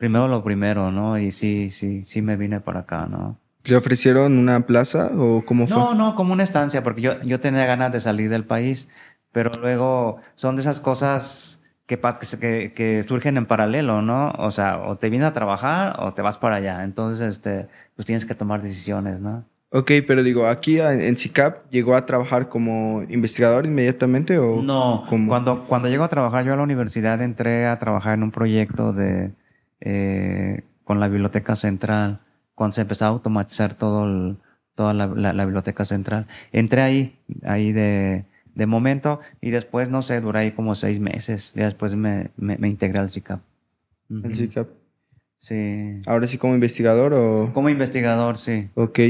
[0.00, 1.18] primero lo primero, ¿no?
[1.18, 3.38] Y sí, sí, sí me vine para acá, ¿no?
[3.64, 5.76] ¿Le ofrecieron una plaza o cómo fue?
[5.76, 8.88] No, no, como una estancia, porque yo, yo tenía ganas de salir del país,
[9.30, 14.30] pero luego son de esas cosas que, que, que surgen en paralelo, ¿no?
[14.38, 16.82] O sea, o te vienes a trabajar o te vas para allá.
[16.82, 19.44] Entonces, este, pues tienes que tomar decisiones, ¿no?
[19.68, 25.04] Ok, pero digo, aquí en CICAP llegó a trabajar como investigador inmediatamente o no?
[25.28, 28.92] Cuando cuando llego a trabajar yo a la universidad entré a trabajar en un proyecto
[28.92, 29.32] de
[29.80, 32.20] eh, con la biblioteca central,
[32.54, 34.36] cuando se empezó a automatizar todo
[34.74, 36.26] toda la, biblioteca central.
[36.52, 41.52] Entré ahí, ahí de, de momento, y después, no sé, duré ahí como seis meses.
[41.54, 43.40] Y después me, me, integré al CICAP.
[44.08, 44.68] ¿El CICAP?
[45.36, 46.00] Sí.
[46.06, 47.50] ¿Ahora sí como investigador o...?
[47.52, 48.70] Como investigador, sí.
[48.74, 49.00] Ok.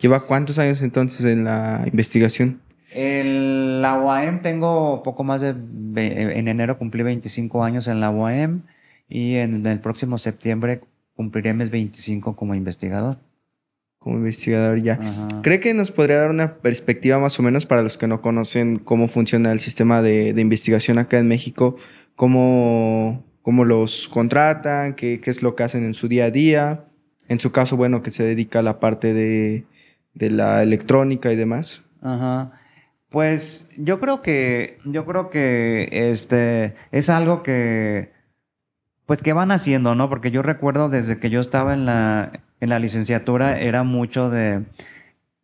[0.00, 2.60] ¿Lleva cuántos años entonces en la investigación?
[2.92, 5.50] En la UAM tengo poco más de...
[5.50, 8.62] En enero cumplí 25 años en la UAM
[9.10, 10.80] y en el próximo septiembre
[11.14, 13.18] cumpliré mis 25 como investigador.
[13.98, 14.98] Como investigador ya.
[15.42, 18.78] ¿Cree que nos podría dar una perspectiva más o menos para los que no conocen
[18.78, 21.76] cómo funciona el sistema de, investigación acá en México?
[22.16, 26.84] cómo, cómo los contratan, qué, qué, es lo que hacen en su día a día.
[27.28, 29.64] En su caso, bueno, que se dedica a la parte de,
[30.14, 31.82] de la electrónica y demás.
[32.00, 32.52] Ajá.
[33.10, 38.12] Pues yo creo que, yo creo que este es algo que,
[39.10, 40.08] pues que van haciendo, ¿no?
[40.08, 44.66] Porque yo recuerdo desde que yo estaba en la, en la licenciatura era mucho de,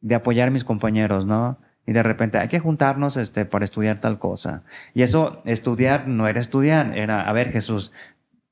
[0.00, 1.58] de apoyar a mis compañeros, ¿no?
[1.84, 4.62] Y de repente hay que juntarnos este, para estudiar tal cosa.
[4.94, 7.90] Y eso, estudiar no era estudiar, era, a ver Jesús,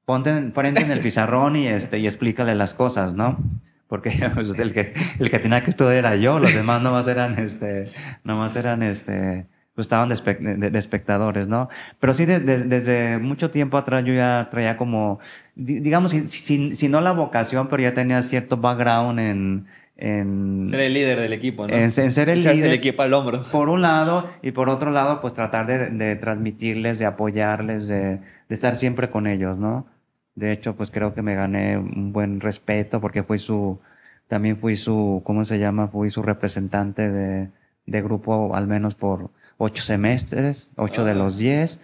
[0.05, 3.39] ponte en el pizarrón y, este, y explícale las cosas, ¿no?
[3.87, 7.39] Porque pues, el, que, el que tenía que estudiar era yo, los demás nomás eran,
[7.39, 7.89] este,
[8.25, 11.69] nomás eran, este, pues estaban de, espectadores, ¿no?
[11.99, 15.19] Pero sí, desde mucho tiempo atrás yo ya traía como,
[15.57, 20.95] digamos, si, si, no la vocación, pero ya tenía cierto background en, en ser el
[20.95, 21.75] líder del equipo, ¿no?
[21.75, 22.67] En, ser el líder.
[22.67, 23.43] el equipo al hombro.
[23.51, 28.19] Por un lado, y por otro lado, pues tratar de, de transmitirles, de apoyarles, de,
[28.19, 29.89] de, estar siempre con ellos, ¿no?
[30.37, 33.81] De hecho, pues creo que me gané un buen respeto porque fui su,
[34.29, 35.89] también fui su, ¿cómo se llama?
[35.89, 37.51] Fui su representante de,
[37.87, 39.31] de grupo, al menos por
[39.65, 41.15] ocho semestres, ocho de ah.
[41.15, 41.81] los diez.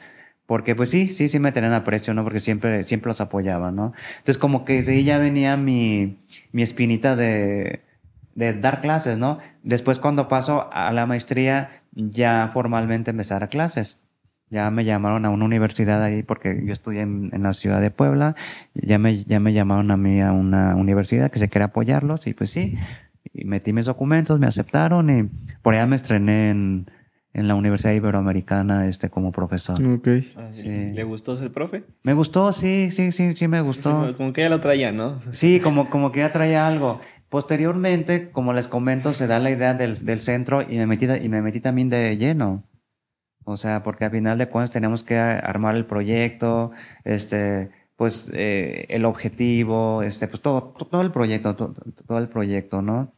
[0.47, 2.25] Porque pues sí, sí, sí me tenían aprecio, ¿no?
[2.25, 3.93] Porque siempre, siempre los apoyaba, ¿no?
[4.19, 6.19] Entonces como que desde ahí ya venía mi,
[6.51, 7.83] mi espinita de,
[8.35, 9.39] de dar clases, ¿no?
[9.63, 14.01] Después cuando paso a la maestría, ya formalmente empezar a clases.
[14.51, 18.35] Ya me llamaron a una universidad ahí porque yo estudié en, la ciudad de Puebla.
[18.75, 22.35] Ya me, ya me llamaron a mí a una universidad que se quiere apoyarlos y
[22.35, 22.77] pues sí.
[23.33, 25.31] Y metí mis documentos, me aceptaron y
[25.63, 26.91] por allá me estrené en,
[27.33, 29.81] en la Universidad Iberoamericana este, como profesor.
[29.83, 30.09] Ok.
[30.37, 31.85] Ah, ¿Le gustó ser profe?
[32.03, 34.15] Me gustó, sí, sí, sí, sí me gustó.
[34.17, 35.19] como que ya lo traía, ¿no?
[35.33, 37.01] Sí, como, como que ya traía algo.
[37.29, 41.29] Posteriormente, como les comento, se da la idea del, del centro y me, metí, y
[41.29, 42.65] me metí también de lleno.
[43.45, 46.73] O sea, porque al final de cuentas tenemos que armar el proyecto,
[47.05, 51.75] este, pues eh, el objetivo, este, pues todo, todo el proyecto, todo,
[52.07, 53.15] todo, el proyecto, ¿no?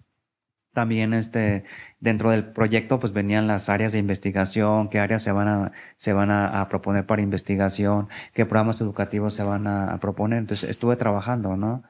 [0.72, 1.64] También este,
[2.02, 6.12] dentro del proyecto pues venían las áreas de investigación, qué áreas se van a, se
[6.12, 10.40] van a, proponer para investigación, qué programas educativos se van a, proponer.
[10.40, 11.84] Entonces estuve trabajando, ¿no?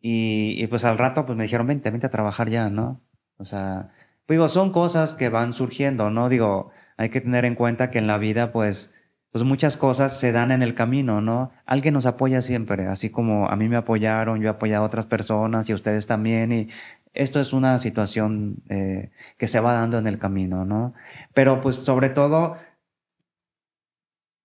[0.00, 3.00] y, y, pues al rato pues me dijeron, vente, vente a trabajar ya, ¿no?
[3.38, 3.90] O sea,
[4.26, 6.28] pues digo, son cosas que van surgiendo, ¿no?
[6.28, 8.92] Digo, hay que tener en cuenta que en la vida, pues,
[9.32, 11.50] pues muchas cosas se dan en el camino, ¿no?
[11.64, 15.06] Alguien nos apoya siempre, así como a mí me apoyaron, yo he apoyado a otras
[15.06, 16.68] personas y a ustedes también, y
[17.12, 20.94] esto es una situación eh, que se va dando en el camino, ¿no?
[21.34, 22.56] Pero pues sobre todo,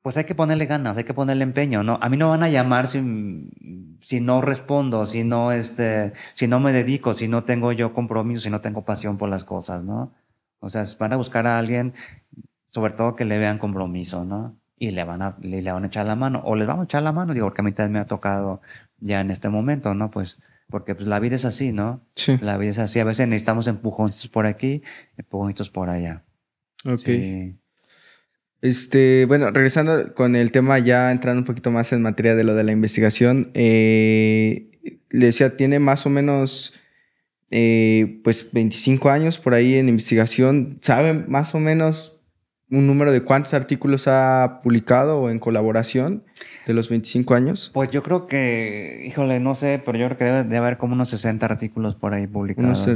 [0.02, 2.00] pues hay que ponerle ganas, hay que ponerle empeño, ¿no?
[2.02, 3.00] A mí no van a llamar si,
[4.02, 8.42] si no respondo, si no, este, si no me dedico, si no tengo yo compromiso,
[8.42, 10.14] si no tengo pasión por las cosas, ¿no?
[10.60, 11.94] O sea, van a buscar a alguien,
[12.72, 14.58] sobre todo que le vean compromiso, ¿no?
[14.78, 17.04] Y le van a, le, van a echar la mano, o les vamos a echar
[17.04, 18.62] la mano, digo, porque a mí también me ha tocado
[19.00, 20.12] ya en este momento, ¿no?
[20.12, 22.08] Pues, porque pues la vida es así, ¿no?
[22.16, 22.38] Sí.
[22.42, 23.00] La vida es así.
[23.00, 24.82] A veces necesitamos empujoncitos por aquí,
[25.18, 26.26] empujoncitos por allá.
[26.86, 27.00] Ok.
[27.00, 27.58] Sí.
[28.62, 32.56] Este, bueno, regresando con el tema, ya entrando un poquito más en materia de lo
[32.56, 34.72] de la investigación, eh,
[35.10, 36.74] le decía, tiene más o menos
[37.52, 40.80] eh, pues 25 años por ahí en investigación.
[40.82, 42.15] ¿Sabe más o menos
[42.76, 46.24] un número de cuántos artículos ha publicado o en colaboración
[46.68, 47.72] de los 25 años?
[47.74, 50.94] Pues yo creo que, híjole, no sé, pero yo creo que debe de haber como
[50.94, 52.88] unos 60 artículos por ahí publicados.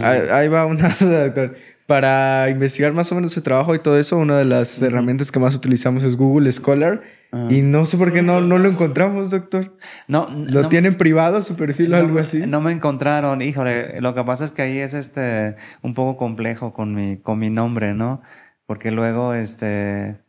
[0.00, 1.56] ahí, va una duda, doctor.
[1.86, 5.38] Para investigar más o menos su trabajo y todo eso, una de las herramientas que
[5.38, 7.02] más utilizamos es Google Scholar.
[7.50, 9.76] Y no sé por qué no, no lo encontramos, doctor.
[10.06, 12.46] No, ¿Lo tienen privado su perfil o algo así?
[12.46, 14.00] No me encontraron, híjole.
[14.00, 17.50] Lo que pasa es que ahí es este un poco complejo con mi, con mi
[17.50, 18.22] nombre, ¿no?
[18.68, 20.20] Porque luego este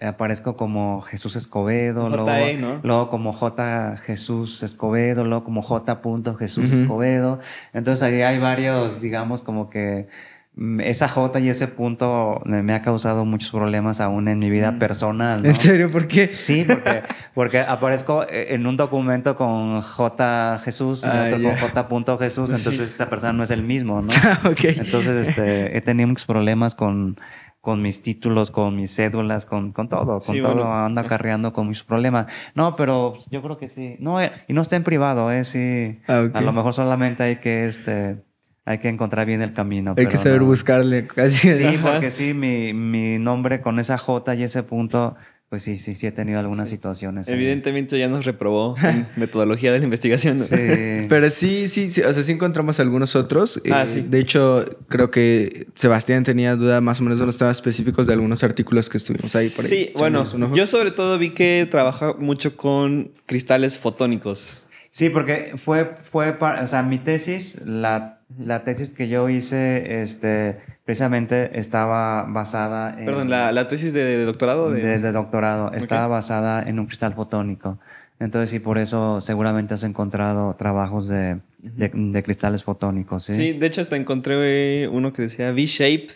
[0.00, 6.00] aparezco como Jesús Escobedo, luego, luego, como J Jesús Escobedo, luego como J.
[6.38, 7.40] Jesús Escobedo.
[7.74, 10.08] Entonces ahí hay varios, digamos, como que
[10.56, 14.70] Mm, esa J y ese punto me ha causado muchos problemas aún en mi vida
[14.70, 14.78] mm.
[14.78, 15.44] personal.
[15.44, 15.90] ¿En serio?
[15.90, 16.28] ¿Por qué?
[16.28, 17.02] Sí, porque,
[17.34, 22.18] porque aparezco en un documento con J Jesús y ah, otro con J.
[22.18, 24.12] Jesús, entonces esa persona no es el mismo, ¿no?
[24.48, 24.76] okay.
[24.78, 27.16] Entonces este, he tenido muchos problemas con,
[27.64, 31.82] con mis títulos, con mis cédulas, con, con todo, con todo, anda acarreando con muchos
[31.82, 32.26] problemas.
[32.54, 33.96] No, pero yo creo que sí.
[34.00, 35.44] No, eh, y no está en privado, ¿eh?
[35.44, 35.98] Sí.
[36.06, 38.22] Ah, A lo mejor solamente hay que, este,
[38.66, 39.94] hay que encontrar bien el camino.
[39.96, 41.54] Hay que saber buscarle casi.
[41.54, 45.16] Sí, porque sí, mi, mi nombre con esa J y ese punto,
[45.54, 47.28] pues sí, sí, sí he tenido algunas situaciones.
[47.28, 50.40] Evidentemente ya nos reprobó en metodología de la investigación.
[50.40, 51.06] Sí.
[51.08, 53.62] Pero sí, sí, sí, o sea, sí encontramos algunos otros.
[53.70, 54.00] Ah, eh, sí.
[54.00, 58.14] De hecho, creo que Sebastián tenía duda más o menos de los temas específicos de
[58.14, 59.70] algunos artículos que estuvimos ahí por ahí.
[59.70, 64.66] Sí, bueno, yo sobre todo vi que trabaja mucho con cristales fotónicos.
[64.90, 70.58] Sí, porque fue, fue, o sea, mi tesis, la, la tesis que yo hice, este,
[70.84, 73.06] precisamente estaba basada en...
[73.06, 74.70] Perdón, la, tesis de, doctorado.
[74.70, 77.78] Desde doctorado, estaba basada en un cristal fotónico.
[78.20, 83.34] Entonces, sí, por eso seguramente has encontrado trabajos de, de, cristales fotónicos, ¿sí?
[83.34, 86.06] Sí, de hecho hasta encontré uno que decía V-Shape,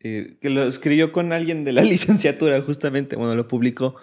[0.00, 3.96] eh, que lo escribió con alguien de la licenciatura, justamente, bueno, lo publicó.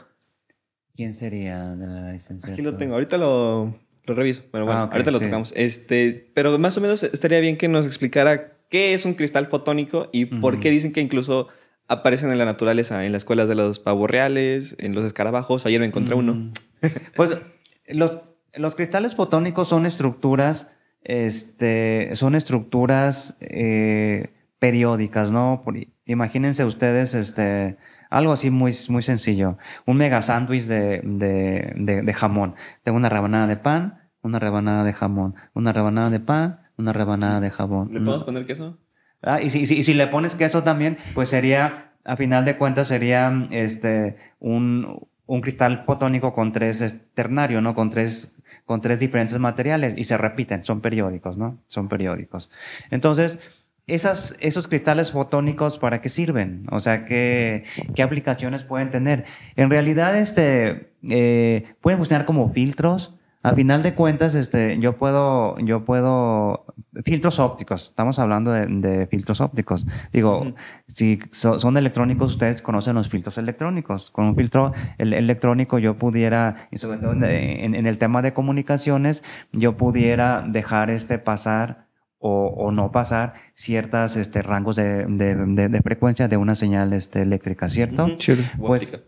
[0.95, 2.54] ¿Quién sería de la licenciatura?
[2.54, 4.43] Aquí lo tengo, ahorita lo, lo reviso.
[4.51, 5.54] Pero bueno, ah, ahorita lo tocamos.
[5.56, 10.09] Este, pero más o menos estaría bien que nos explicara qué es un cristal fotónico
[10.11, 11.47] y por qué dicen que incluso
[11.88, 15.65] aparecen en la naturaleza, en las escuelas de los pavos reales, en los escarabajos.
[15.65, 16.33] Ayer me encontré uno.
[16.33, 16.53] Mm.
[17.15, 17.38] Pues
[17.88, 18.19] los,
[18.53, 20.67] los cristales fotónicos son estructuras,
[21.05, 25.63] este, son estructuras eh, periódicas, ¿no?
[26.05, 27.77] imagínense ustedes, este,
[28.09, 29.57] algo así muy, muy sencillo.
[29.85, 32.55] Un mega sándwich de, de, jamón.
[32.83, 37.39] Tengo una rebanada de pan, una rebanada de jamón, una rebanada de pan, una rebanada
[37.39, 37.89] de jamón.
[37.93, 38.77] ¿Le podemos poner queso?
[39.21, 43.47] Ah, y si, si, le pones queso también, pues sería, a final de cuentas, sería
[43.51, 47.73] este, un, un cristal fotónico con tres ternario, ¿no?
[47.73, 48.35] Con tres,
[48.65, 51.59] con tres diferentes materiales y se repiten, son periódicos, ¿no?
[51.67, 52.49] Son periódicos.
[52.91, 53.39] Entonces,
[53.88, 56.65] esas, esos cristales fotónicos, ¿para qué sirven?
[56.71, 59.25] O sea, ¿qué, qué aplicaciones pueden tener?
[59.55, 63.15] En realidad, este, eh, pueden funcionar como filtros.
[63.45, 66.65] A final de cuentas, este, yo puedo, yo puedo,
[67.03, 69.86] filtros ópticos, estamos hablando de, filtros ópticos.
[70.12, 70.55] Digo,
[70.88, 74.10] si son electrónicos, ustedes conocen los filtros electrónicos.
[74.10, 79.23] Con un filtro electrónico yo pudiera, y sobre todo en, en, el tema de comunicaciones,
[79.51, 81.86] yo pudiera dejar este pasar
[82.17, 88.08] o, no pasar ciertos este, rangos de, de, frecuencia de una señal este, eléctrica, ¿cierto?
[88.58, 89.05] Pues,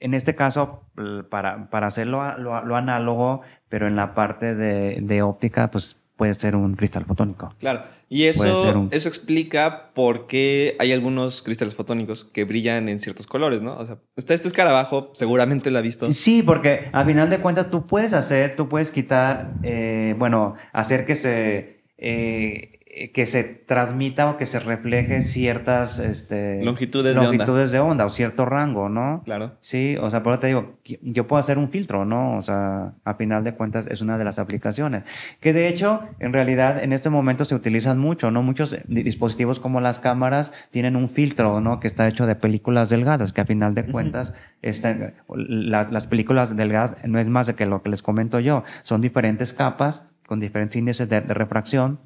[0.00, 0.82] en este caso,
[1.30, 6.74] para, para hacerlo lo, análogo, pero en la parte de, óptica, pues puede ser un
[6.76, 7.54] cristal fotónico.
[7.58, 7.82] Claro.
[8.08, 13.62] Y eso, eso explica por qué hay algunos cristales fotónicos que brillan en ciertos colores,
[13.62, 13.76] ¿no?
[13.76, 16.10] O sea, está este escarabajo, seguramente lo ha visto.
[16.12, 21.06] Sí, porque a final de cuentas tú puedes hacer, tú puedes quitar, eh, bueno, hacer
[21.06, 22.73] que se eh,
[23.12, 28.06] que se transmita o que se refleje ciertas este, longitudes, longitudes de, onda.
[28.06, 29.22] o cierto rango, ¿no?
[29.24, 29.56] Claro.
[29.60, 32.36] Sí, o sea, por eso te digo, yo puedo hacer un filtro, ¿no?
[32.36, 35.04] O sea, a final de cuentas es una de las aplicaciones.
[35.40, 38.42] Que de hecho, en realidad, en este momento se utilizan mucho, ¿no?
[38.42, 41.80] Muchos dispositivos como las cámaras tienen un filtro, ¿no?
[41.80, 46.96] Que está hecho de películas delgadas, que a final de cuentas, las, las películas delgadas
[47.04, 50.76] no es más de que lo que les comento yo, son diferentes capas con diferentes
[50.76, 52.00] índices de, refracción.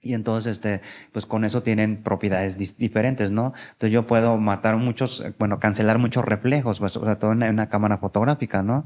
[0.00, 0.82] Y entonces, este,
[1.12, 3.54] pues con eso tienen propiedades diferentes, ¿no?
[3.72, 7.68] Entonces yo puedo matar muchos, bueno, cancelar muchos reflejos, pues, o sea, todo en una
[7.68, 8.84] cámara fotográfica, ¿no?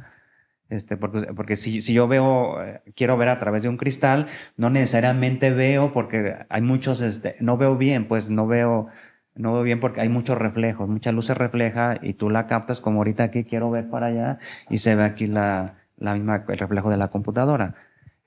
[0.70, 4.26] Este, porque, porque si, si yo veo, eh, quiero ver a través de un cristal,
[4.56, 8.86] no necesariamente veo porque hay muchos, este, no veo bien, pues no veo,
[9.34, 12.80] no veo bien porque hay muchos reflejos, mucha luz se refleja y tú la captas
[12.80, 14.38] como ahorita aquí quiero ver para allá
[14.70, 17.74] y se ve aquí la, la misma, el reflejo de la computadora.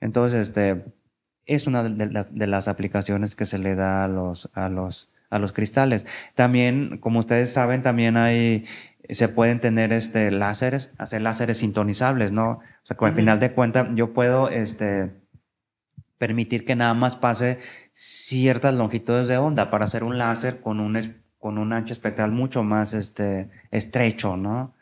[0.00, 0.84] Entonces, este,
[1.46, 5.10] es una de las, de las aplicaciones que se le da a los, a los,
[5.30, 6.06] a los cristales.
[6.34, 8.66] También, como ustedes saben, también hay,
[9.08, 12.50] se pueden tener este láseres, hacer láseres sintonizables, ¿no?
[12.50, 15.12] O sea, que al final de cuentas yo puedo este
[16.18, 17.58] permitir que nada más pase
[17.92, 22.62] ciertas longitudes de onda para hacer un láser con un con un ancho espectral mucho
[22.62, 24.73] más este estrecho, ¿no?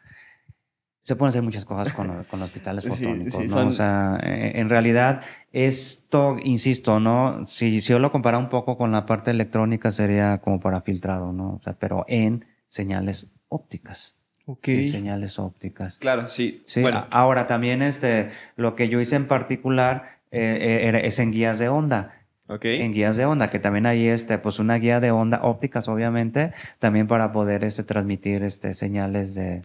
[1.02, 3.66] Se pueden hacer muchas cosas con, con los cristales fotónicos, ¿no?
[3.66, 7.44] O sea, eh, en realidad, esto, insisto, ¿no?
[7.46, 11.32] Si, si yo lo comparo un poco con la parte electrónica, sería como para filtrado,
[11.32, 11.54] ¿no?
[11.54, 14.16] O sea, pero en señales ópticas.
[14.46, 14.68] Ok.
[14.68, 15.98] En señales ópticas.
[15.98, 16.62] Claro, sí.
[16.66, 16.82] sí.
[16.82, 17.06] Bueno.
[17.10, 21.68] Ahora, también este, lo que yo hice en particular eh, eh es en guías de
[21.68, 22.18] onda.
[22.48, 22.82] Okay.
[22.82, 26.52] En guías de onda, que también hay este, pues una guía de onda ópticas, obviamente,
[26.80, 29.62] también para poder este, transmitir este, señales de,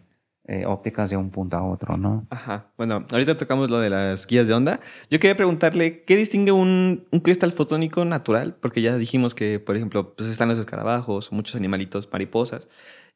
[0.48, 2.26] eh, ópticas de un punto a otro, ¿no?
[2.30, 2.68] Ajá.
[2.78, 4.80] Bueno, ahorita tocamos lo de las guías de onda.
[5.10, 8.56] Yo quería preguntarle, ¿qué distingue un, un cristal fotónico natural?
[8.58, 12.66] Porque ya dijimos que, por ejemplo, pues están los escarabajos, muchos animalitos, mariposas.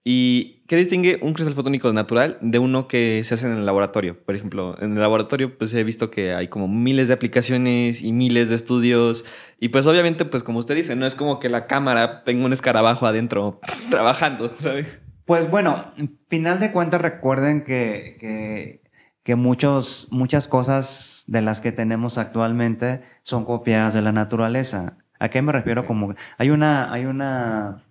[0.05, 4.19] ¿Y qué distingue un cristal fotónico natural de uno que se hace en el laboratorio?
[4.23, 8.13] Por ejemplo, en el laboratorio pues he visto que hay como miles de aplicaciones y
[8.13, 9.25] miles de estudios
[9.61, 12.53] y pues obviamente pues como usted dice, no es como que la cámara tenga un
[12.53, 13.61] escarabajo adentro
[13.91, 15.01] trabajando, ¿sabes?
[15.25, 15.93] Pues bueno,
[16.29, 18.83] final de cuentas recuerden que, que,
[19.23, 24.99] que muchos, muchas cosas de las que tenemos actualmente son copiadas de la naturaleza.
[25.19, 25.87] ¿A qué me refiero?
[25.87, 27.85] Como hay una, hay una,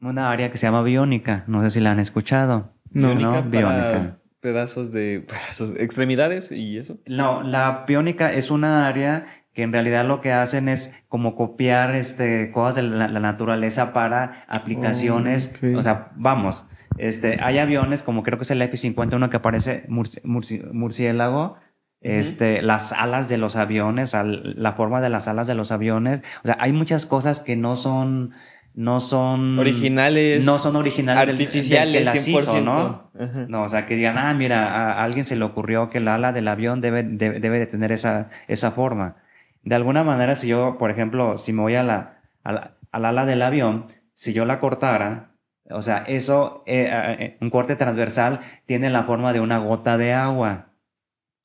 [0.00, 1.44] una área que se llama biónica.
[1.46, 2.74] No sé si la han escuchado.
[2.90, 4.18] No, no, biónica.
[4.40, 5.26] Pedazos de
[5.78, 6.98] extremidades y eso.
[7.06, 11.94] No, la biónica es una área que en realidad lo que hacen es como copiar
[11.94, 15.54] este, cosas de la, naturaleza para aplicaciones.
[15.76, 16.66] O sea, vamos,
[16.98, 21.56] este, hay aviones como creo que es el F-51 que aparece murciélago.
[22.00, 25.72] Este, las alas de los aviones, o sea, la forma de las alas de los
[25.72, 26.20] aviones.
[26.42, 28.32] O sea, hay muchas cosas que no son,
[28.74, 33.10] no son originales, no son originales artificiales, del, Hizo, ¿no?
[33.48, 36.34] No, o sea, que digan, ah, mira, a, alguien se le ocurrió que el ala
[36.34, 39.16] del avión debe, debe, debe de tener esa, esa forma
[39.64, 43.42] de alguna manera, si yo, por ejemplo, si me voy a la, al ala del
[43.42, 45.34] avión, si yo la cortara,
[45.70, 50.12] o sea, eso, eh, eh, un corte transversal tiene la forma de una gota de
[50.12, 50.70] agua.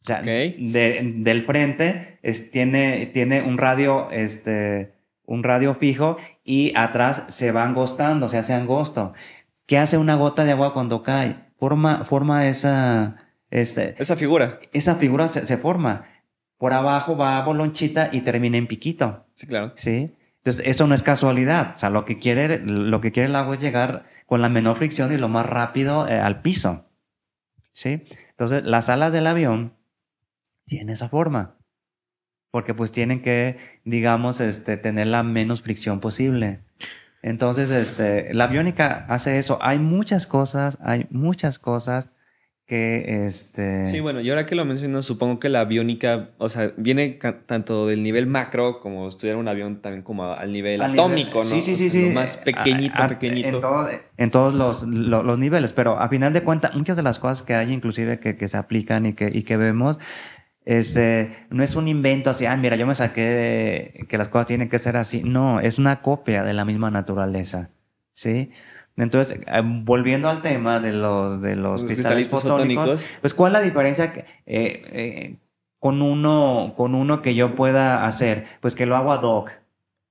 [0.02, 4.94] O sea, del frente es, tiene, tiene un radio, este,
[5.26, 9.14] un radio fijo y atrás se va angostando, se hace angosto.
[9.66, 11.52] ¿Qué hace una gota de agua cuando cae?
[11.58, 13.18] Forma, forma esa,
[13.50, 14.60] este, esa figura.
[14.74, 16.06] Esa figura se, se forma
[16.60, 19.26] por abajo va a bolonchita y termina en piquito.
[19.34, 19.72] Sí, claro.
[19.76, 20.14] Sí.
[20.40, 21.72] Entonces, eso no es casualidad.
[21.74, 24.76] O sea, lo que quiere, lo que quiere el agua es llegar con la menor
[24.76, 26.86] fricción y lo más rápido eh, al piso.
[27.72, 28.04] ¿Sí?
[28.32, 29.74] Entonces, las alas del avión
[30.66, 31.56] tienen esa forma.
[32.52, 36.60] Porque pues tienen que, digamos, este, tener la menos fricción posible.
[37.22, 39.60] Entonces, este, la aviónica hace eso.
[39.62, 42.12] Hay muchas cosas, hay muchas cosas
[42.70, 43.90] que este...
[43.90, 47.18] Sí, bueno, y ahora que lo menciono, supongo que la aviónica, o sea, viene
[47.48, 51.50] tanto del nivel macro como estudiar un avión también como al nivel atómico, ¿no?
[51.50, 52.10] Sí, sí, sí, sí.
[52.12, 53.90] más pequeñito, pequeñito.
[54.18, 57.56] En, todos los, los, niveles, pero a final de cuentas, muchas de las cosas que
[57.56, 59.98] hay, inclusive que, que se aplican y que, y que vemos,
[60.64, 64.70] este, no es un invento así, ah, mira, yo me saqué que las cosas tienen
[64.70, 65.24] que ser así.
[65.24, 67.72] No, es una copia de la misma naturaleza,
[68.14, 68.52] ¿sí?
[69.00, 73.66] Entonces, eh, volviendo al tema de los, de los, cristales fotónicos, pues ¿cuál es la
[73.66, 75.38] diferencia eh, eh,
[75.80, 78.46] con, uno, con uno que yo pueda hacer?
[78.60, 79.52] Pues que lo hago ad hoc.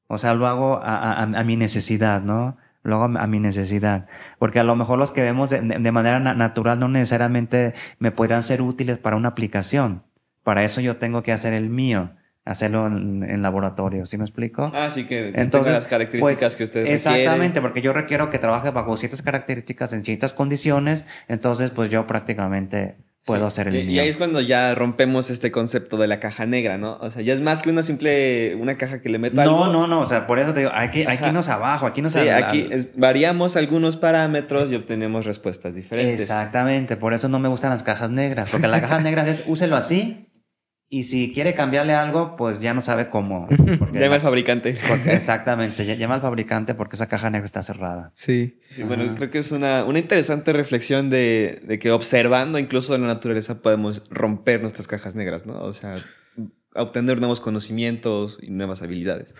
[0.07, 2.57] O sea, lo hago a, a, mi necesidad, ¿no?
[2.83, 4.07] Lo hago a, mi necesidad.
[4.39, 8.43] Porque a lo mejor los que vemos de, de manera natural no necesariamente me podrán
[8.43, 10.03] ser útiles para una aplicación.
[10.45, 12.13] Para eso yo tengo que hacer el mío
[12.49, 14.73] hacerlo en, laboratorio, ¿sí me explico?
[14.75, 18.71] Ah, sí, que Entonces, las características pues, que ustedes Exactamente, porque yo requiero que trabaje
[18.71, 22.97] bajo ciertas características en ciertas condiciones, entonces pues yo prácticamente
[23.27, 26.47] puedo hacer el y, y, ahí es cuando ya rompemos este concepto de la caja
[26.47, 26.97] negra, ¿no?
[27.03, 29.67] O sea, ya es más que una simple, una caja que le meto no, algo.
[29.67, 31.85] No, no, no, o sea, por eso te digo, hay que, hay que irnos abajo,
[31.85, 36.23] aquí nos Sí, aquí variamos algunos parámetros y obtenemos respuestas diferentes.
[36.23, 39.77] Exactamente, por eso no me gustan las cajas negras, porque las cajas negras es, úselo
[39.77, 40.28] así
[40.91, 43.47] y si quiere cambiarle algo, pues ya no sabe cómo.
[43.93, 44.77] llama al fabricante.
[45.07, 48.11] exactamente, llama al fabricante porque esa caja negra está cerrada.
[48.15, 48.59] Sí.
[48.71, 53.03] sí bueno, creo que es una, una interesante reflexión de, de, que observando incluso en
[53.03, 55.61] la naturaleza podemos romper nuestras cajas negras, ¿no?
[55.61, 56.03] O sea,
[56.75, 59.35] obtener nuevos conocimientos y nuevas habilidades.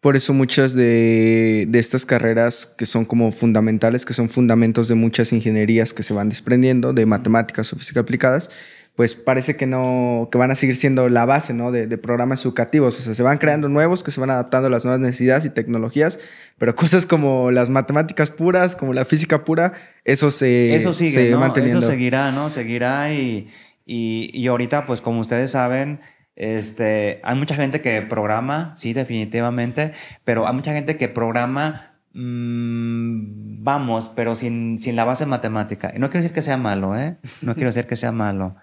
[0.00, 4.94] Por eso muchas de, de, estas carreras que son como fundamentales, que son fundamentos de
[4.94, 8.50] muchas ingenierías que se van desprendiendo, de matemáticas o física aplicadas,
[8.96, 11.70] pues parece que no, que van a seguir siendo la base, ¿no?
[11.70, 12.98] De, de, programas educativos.
[12.98, 15.50] O sea, se van creando nuevos que se van adaptando a las nuevas necesidades y
[15.50, 16.18] tecnologías,
[16.56, 19.74] pero cosas como las matemáticas puras, como la física pura,
[20.04, 21.54] eso se, eso sigue, ¿no?
[21.54, 22.48] Eso seguirá, ¿no?
[22.48, 23.50] Seguirá y,
[23.84, 26.00] y, y ahorita, pues como ustedes saben,
[26.34, 29.92] este, hay mucha gente que programa, sí, definitivamente,
[30.24, 35.92] pero hay mucha gente que programa mm, vamos, pero sin, sin la base matemática.
[35.94, 37.18] Y no quiero decir que sea malo, ¿eh?
[37.42, 38.56] No quiero decir que sea malo.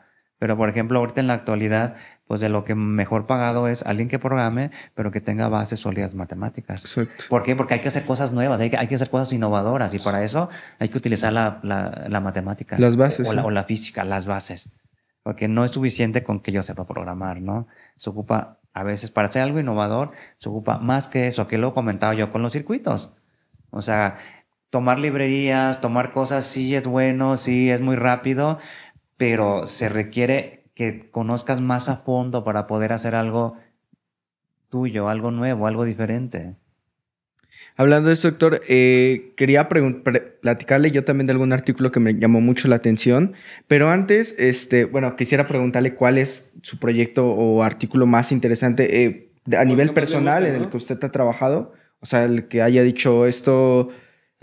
[0.43, 1.95] Pero, por ejemplo, ahorita en la actualidad,
[2.27, 6.15] pues de lo que mejor pagado es alguien que programe, pero que tenga bases sólidas
[6.15, 6.83] matemáticas.
[6.83, 7.23] Exacto.
[7.29, 7.55] ¿Por qué?
[7.55, 10.21] Porque hay que hacer cosas nuevas, hay que, hay que hacer cosas innovadoras y para
[10.21, 12.77] eso hay que utilizar la, la, la matemática.
[12.77, 13.29] Las bases.
[13.29, 14.69] O, la, o la física, las bases.
[15.23, 17.67] Porque no es suficiente con que yo sepa programar, ¿no?
[17.95, 21.69] Se ocupa, a veces para hacer algo innovador, se ocupa más que eso, que lo
[21.69, 23.13] he comentado yo con los circuitos.
[23.69, 24.17] O sea,
[24.73, 28.57] tomar librerías, tomar cosas, sí es bueno, sí es muy rápido,
[29.23, 33.55] pero se requiere que conozcas más a fondo para poder hacer algo
[34.67, 36.57] tuyo, algo nuevo, algo diferente.
[37.77, 42.41] Hablando de esto, doctor, eh, quería platicarle yo también de algún artículo que me llamó
[42.41, 43.31] mucho la atención,
[43.65, 49.31] pero antes, este, bueno, quisiera preguntarle cuál es su proyecto o artículo más interesante eh,
[49.57, 51.71] a nivel personal en el que usted ha trabajado,
[52.01, 53.87] o sea, el que haya dicho esto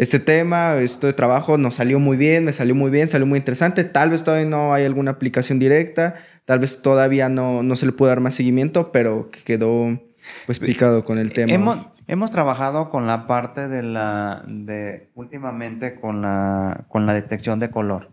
[0.01, 3.85] este tema, este trabajo nos salió muy bien, me salió muy bien, salió muy interesante.
[3.85, 6.15] Tal vez todavía no hay alguna aplicación directa,
[6.47, 10.01] tal vez todavía no, no se le puede dar más seguimiento, pero quedó
[10.47, 11.53] pues picado con el tema.
[11.53, 17.61] Hemos, hemos trabajado con la parte de la, de, últimamente con la, con la detección
[17.61, 18.11] de color,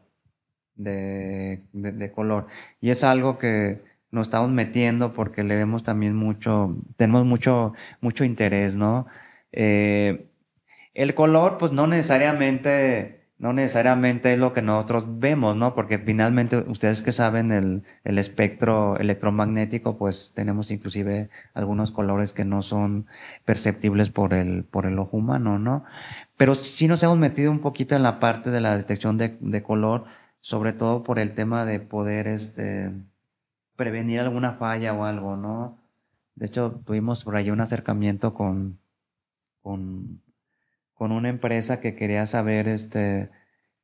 [0.75, 2.47] de, de, color.
[2.81, 3.81] Y es algo que
[4.11, 7.71] nos estamos metiendo porque le vemos también mucho, tenemos mucho,
[8.01, 9.07] mucho interés, ¿no?
[9.53, 10.27] Eh,
[10.97, 15.75] el color, pues no necesariamente no necesariamente es lo que nosotros vemos, ¿no?
[15.75, 22.45] Porque finalmente ustedes que saben el, el, espectro electromagnético, pues tenemos inclusive algunos colores que
[22.45, 23.05] no son
[23.45, 25.83] perceptibles por el, por el ojo humano, ¿no?
[26.35, 29.61] Pero sí nos hemos metido un poquito en la parte de la detección de, de
[29.61, 30.05] color,
[30.41, 32.91] sobre todo por el tema de poder, este,
[33.75, 35.77] prevenir alguna falla o algo, ¿no?
[36.35, 38.79] De hecho, tuvimos por ahí un acercamiento con,
[39.61, 40.21] con
[40.97, 43.29] con una empresa que quería saber este,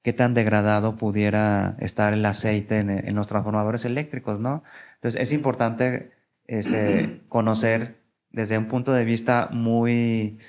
[0.01, 4.64] qué tan degradado pudiera estar el aceite en, los transformadores eléctricos, ¿no?
[4.95, 6.11] Entonces es importante
[6.47, 8.01] este, conocer
[8.32, 10.39] desde un punto de vista muy,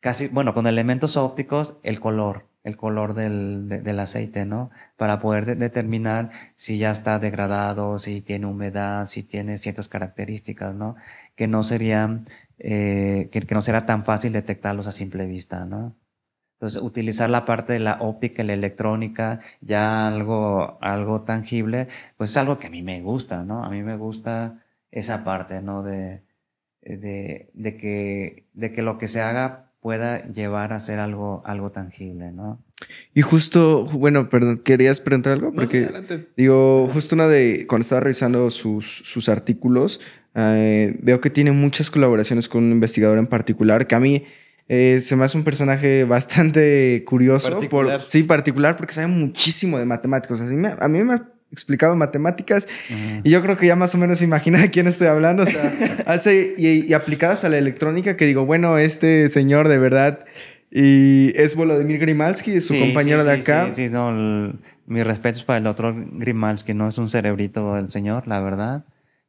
[0.00, 4.70] casi, bueno, con elementos ópticos, el color, el color del, del aceite, ¿no?
[4.96, 10.96] Para poder determinar si ya está degradado, si tiene humedad, si tiene ciertas características, ¿no?
[11.36, 12.26] Que no serían
[12.58, 15.96] eh, que, no será tan fácil detectarlos a simple vista, ¿no?
[16.54, 22.30] Entonces, utilizar la parte de la óptica y la electrónica, ya algo, algo tangible, pues
[22.30, 23.64] es algo que a mí me gusta, ¿no?
[23.64, 25.82] A mí me gusta esa parte, ¿no?
[25.82, 26.22] De,
[26.82, 31.70] de, de, que, de que lo que se haga pueda llevar a ser algo, algo
[31.70, 32.62] tangible, ¿no?
[33.12, 35.52] Y justo, bueno, perdón, ¿querías preguntar algo?
[35.52, 35.90] Porque,
[36.38, 40.00] digo, justo una de, cuando estaba revisando sus, sus artículos,
[40.34, 44.24] eh, veo que tiene muchas colaboraciones con un investigador en particular, que a mí
[44.68, 47.50] eh, se me hace un personaje bastante curioso.
[47.50, 48.02] Particular.
[48.06, 50.40] sí, particular, porque sabe muchísimo de matemáticas.
[50.40, 52.66] a mí me ha explicado matemáticas
[53.22, 55.44] y yo creo que ya más o menos imagina de quién estoy hablando.
[55.44, 55.72] O sea,
[56.06, 60.24] hace y, aplicadas a la electrónica que digo, bueno, este señor de verdad...
[60.76, 63.68] Y es Volodymyr Grimalski, su compañero de acá.
[63.72, 67.92] Sí, sí, no, mi respeto es para el doctor Grimalski, no es un cerebrito el
[67.92, 68.84] señor, la verdad.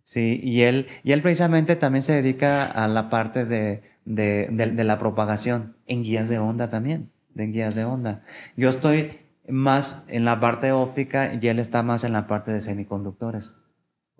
[0.05, 4.83] Sí, y él, y él precisamente también se dedica a la parte de, de, de,
[4.83, 8.21] la propagación en guías de onda también, de guías de onda.
[8.55, 9.17] Yo estoy
[9.49, 13.57] más en la parte óptica y él está más en la parte de semiconductores.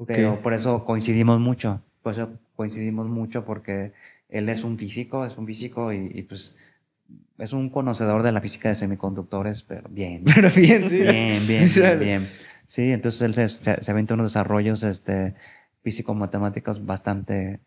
[0.07, 3.93] Pero por eso coincidimos mucho, por eso coincidimos mucho porque
[4.27, 6.55] él es un físico, es un físico y, pues
[7.37, 10.23] es un conocedor de la física de semiconductores, pero bien.
[10.33, 10.97] Pero bien, sí.
[10.97, 12.29] Bien, bien, bien, bien.
[12.65, 15.35] Sí, entonces él se, se, se aventó unos desarrollos, este,
[15.85, 17.61] físico-matemáticos bastante,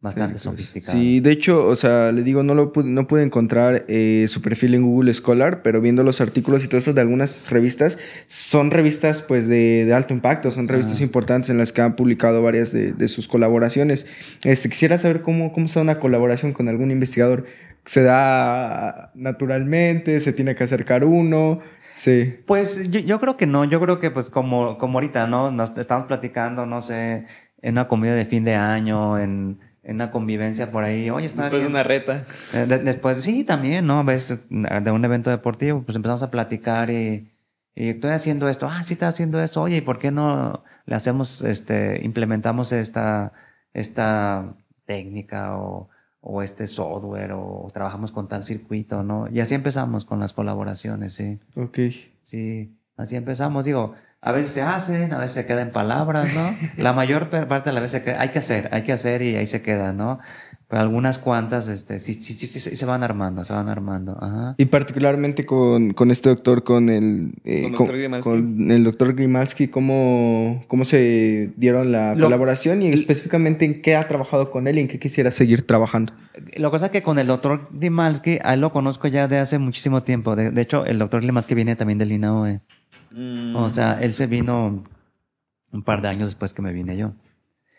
[0.00, 0.92] bastante sofisticados.
[0.92, 4.40] Sí, de hecho, o sea, le digo, no lo pude, no pude encontrar eh, su
[4.42, 8.70] perfil en Google Scholar, pero viendo los artículos y todo eso de algunas revistas, son
[8.70, 13.08] revistas pues de, alto impacto, son revistas importantes en las que han publicado varias de,
[13.08, 14.06] sus colaboraciones.
[14.44, 17.46] Este, quisiera saber cómo, cómo está una colaboración con algún investigador.
[17.84, 20.20] ¿Se da naturalmente?
[20.20, 21.60] ¿Se tiene que acercar uno?
[21.94, 22.40] Sí.
[22.46, 25.50] Pues yo, yo, creo que no, yo creo que pues como, como ahorita, ¿no?
[25.50, 27.26] Nos estamos platicando, no sé,
[27.64, 31.08] en una comida de fin de año, en, en una convivencia por ahí.
[31.08, 32.24] Oye, después de una reta.
[32.52, 34.00] Eh, después, sí, también, ¿no?
[34.00, 37.32] A veces de un evento deportivo, pues empezamos a platicar y,
[37.74, 38.68] y estoy haciendo esto.
[38.70, 39.62] Ah, sí, está haciendo eso.
[39.62, 43.32] Oye, ¿y por qué no le hacemos, este, implementamos esta,
[43.72, 44.54] esta
[44.84, 45.88] técnica o,
[46.20, 49.26] o este software o trabajamos con tal circuito, ¿no?
[49.32, 51.40] Y así empezamos con las colaboraciones, sí.
[51.56, 51.78] Ok.
[52.24, 53.64] Sí, así empezamos.
[53.64, 53.94] Digo,
[54.24, 56.56] a veces se hacen, a veces se quedan palabras, ¿no?
[56.82, 59.60] La mayor parte de las veces hay que hacer, hay que hacer y ahí se
[59.60, 60.18] queda, ¿no?
[60.66, 64.16] Pero algunas cuantas, este, sí, sí, sí, sí, se van armando, se van armando.
[64.18, 64.54] Ajá.
[64.56, 68.30] Y particularmente con, con este doctor, con el, eh, con, Grimalski.
[68.30, 74.08] con, el doctor Grimalski, ¿cómo, cómo se dieron la colaboración y específicamente en qué ha
[74.08, 76.14] trabajado con él y en qué quisiera seguir trabajando?
[76.56, 79.36] Lo que pasa es que con el doctor Grimalski, a él lo conozco ya de
[79.36, 80.34] hace muchísimo tiempo.
[80.34, 82.62] De, de hecho, el doctor Grimalski viene también del INAOE.
[83.14, 83.54] Mm.
[83.56, 84.84] O sea, él se vino
[85.72, 87.14] un par de años después que me vine yo.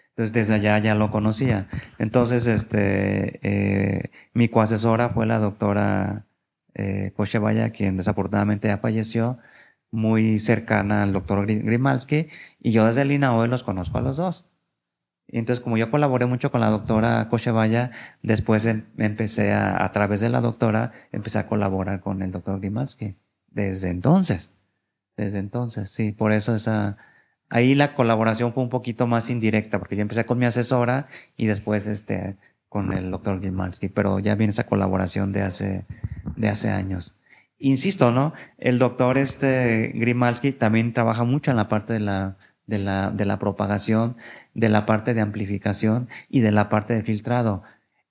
[0.10, 1.68] Entonces desde allá ya lo conocía.
[2.00, 6.26] Entonces, este, eh, mi coasesora fue la doctora
[6.74, 7.14] eh,
[7.74, 9.38] quien desafortunadamente ya falleció,
[9.92, 12.28] muy cercana al doctor Grimalski,
[12.60, 14.46] y yo desde el INAOE los conozco a los dos.
[15.28, 17.92] entonces, como yo colaboré mucho con la doctora Kochevaya,
[18.24, 22.60] después em, empecé a, a través de la doctora, empecé a colaborar con el doctor
[22.60, 23.18] Grimalski.
[23.50, 24.55] Desde entonces.
[25.18, 26.98] Desde entonces, sí, por eso esa,
[27.50, 31.08] ahí la colaboración fue un poquito más indirecta, porque yo empecé con mi asesora
[31.38, 32.38] y después este,
[32.70, 35.86] con el doctor Gilmalski, pero ya viene esa colaboración de hace,
[36.36, 37.16] de hace años.
[37.58, 38.34] Insisto, ¿no?
[38.58, 42.38] El doctor este Grimalski también trabaja mucho en la parte de la,
[42.68, 44.18] de la, de la propagación,
[44.54, 47.64] de la parte de amplificación y de la parte de filtrado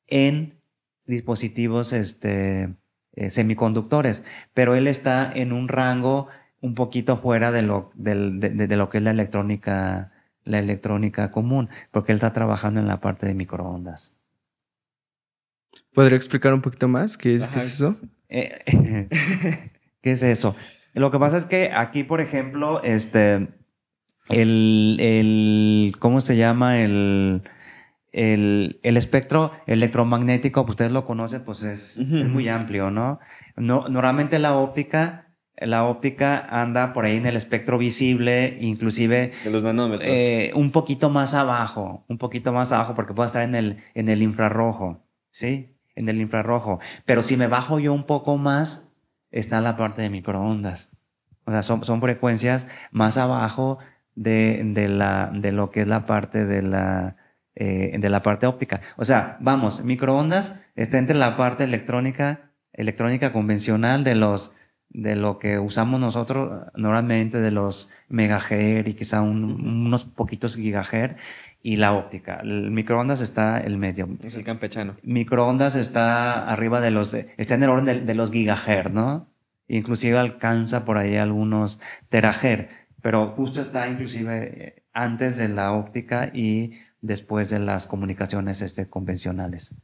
[0.07, 0.59] en
[1.07, 2.75] dispositivos este,
[3.13, 4.25] eh, semiconductores,
[4.55, 6.29] pero él está en un rango
[6.65, 10.13] un poquito fuera de lo, de, de, lo que es la electrónica,
[10.45, 14.15] la electrónica común, porque él está trabajando en la parte de microondas.
[15.93, 17.97] ¿Podría explicar un poquito más qué es, ¿qué es eso?
[18.31, 19.09] Eh,
[20.01, 20.57] ¿Qué es eso?
[20.95, 23.49] Lo que pasa es que aquí, por ejemplo, este,
[24.31, 26.81] el, el ¿cómo se llama?
[26.81, 27.43] El,
[28.13, 33.21] el, el, espectro electromagnético, pues ustedes lo conocen, pues es, es muy amplio, ¿no?
[33.57, 33.87] ¿no?
[33.89, 35.24] Normalmente la óptica,
[35.57, 39.33] la óptica anda por ahí en el espectro visible, inclusive...
[39.45, 40.09] De los nanómetros.
[40.09, 44.09] Eh, un poquito más abajo, un poquito más abajo, porque puede estar en el, en
[44.09, 45.77] el infrarrojo, ¿sí?
[45.95, 46.81] En el infrarrojo.
[47.07, 48.89] Pero si me bajo yo un poco más,
[49.31, 50.91] está la parte de microondas.
[51.45, 53.79] O sea, son, son frecuencias más abajo
[54.15, 57.17] de, de, la, de lo que es la parte de la,
[57.55, 58.81] eh, de la parte óptica.
[58.97, 64.53] O sea, vamos, microondas está entre la parte electrónica, electrónica convencional de los,
[64.95, 71.21] de lo que usamos nosotros normalmente de los megahertz y quizá unos poquitos gigahertz
[71.63, 72.41] y la óptica.
[72.43, 74.09] El microondas está el medio.
[74.23, 74.97] Es el campechano.
[75.03, 79.29] Microondas está arriba de los, está en el orden de, de los gigahertz, ¿no?
[79.67, 82.71] Inclusive alcanza por ahí algunos terahertz,
[83.03, 89.75] pero justo está inclusive antes de la óptica y después de las comunicaciones este, convencionales.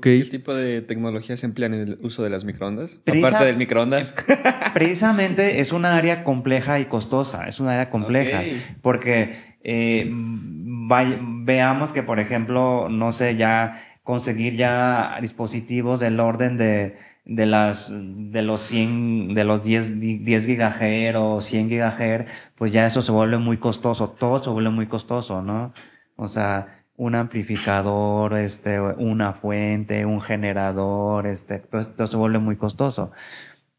[0.00, 3.00] ¿Qué tipo de tecnologías emplean en el uso de las microondas?
[3.06, 4.14] Aparte del microondas.
[4.74, 7.46] Precisamente es una área compleja y costosa.
[7.48, 8.42] Es una área compleja.
[8.82, 16.96] Porque eh, veamos que, por ejemplo, no sé, ya conseguir ya dispositivos del orden de,
[17.24, 22.86] de las de los 100 de los 10 10 gigahertz o 100 gigahertz, pues ya
[22.86, 25.72] eso se vuelve muy costoso, todo se vuelve muy costoso, ¿no?
[26.16, 32.56] O sea, un amplificador, este, una fuente, un generador, este, todo esto se vuelve muy
[32.56, 33.10] costoso.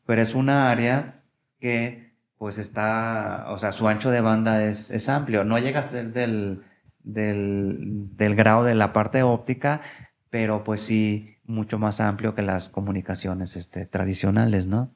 [0.05, 1.24] Pero es una área
[1.59, 5.43] que, pues está, o sea, su ancho de banda es, es amplio.
[5.43, 6.63] No llega a ser del,
[7.03, 9.82] del, del grado de la parte óptica,
[10.30, 14.93] pero pues sí mucho más amplio que las comunicaciones este, tradicionales, ¿no?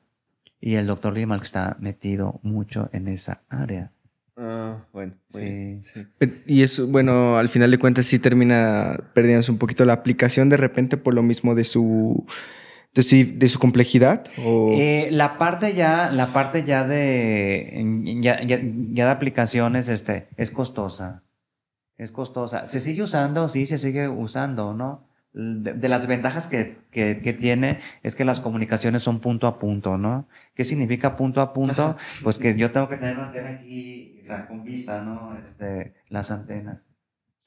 [0.60, 3.94] Y el doctor Limal está metido mucho en esa área.
[4.42, 5.16] Ah, bueno.
[5.28, 5.82] Sí.
[6.48, 10.56] Y eso, bueno, al final de cuentas sí termina perdiéndose un poquito la aplicación de
[10.56, 12.26] repente por lo mismo de su
[12.94, 14.26] de su, complejidad.
[14.38, 17.84] Eh, la parte ya, la parte ya de
[18.22, 21.24] ya, ya, de aplicaciones, este, es costosa.
[21.98, 22.66] Es costosa.
[22.66, 25.09] Se sigue usando, sí, se sigue usando, ¿no?
[25.34, 30.28] De, las ventajas que, que, tiene es que las comunicaciones son punto a punto, ¿no?
[30.56, 31.98] ¿Qué significa punto a punto?
[32.24, 35.38] Pues que yo tengo que tener una antena aquí, o sea, con vista, ¿no?
[35.40, 36.80] Este, las antenas.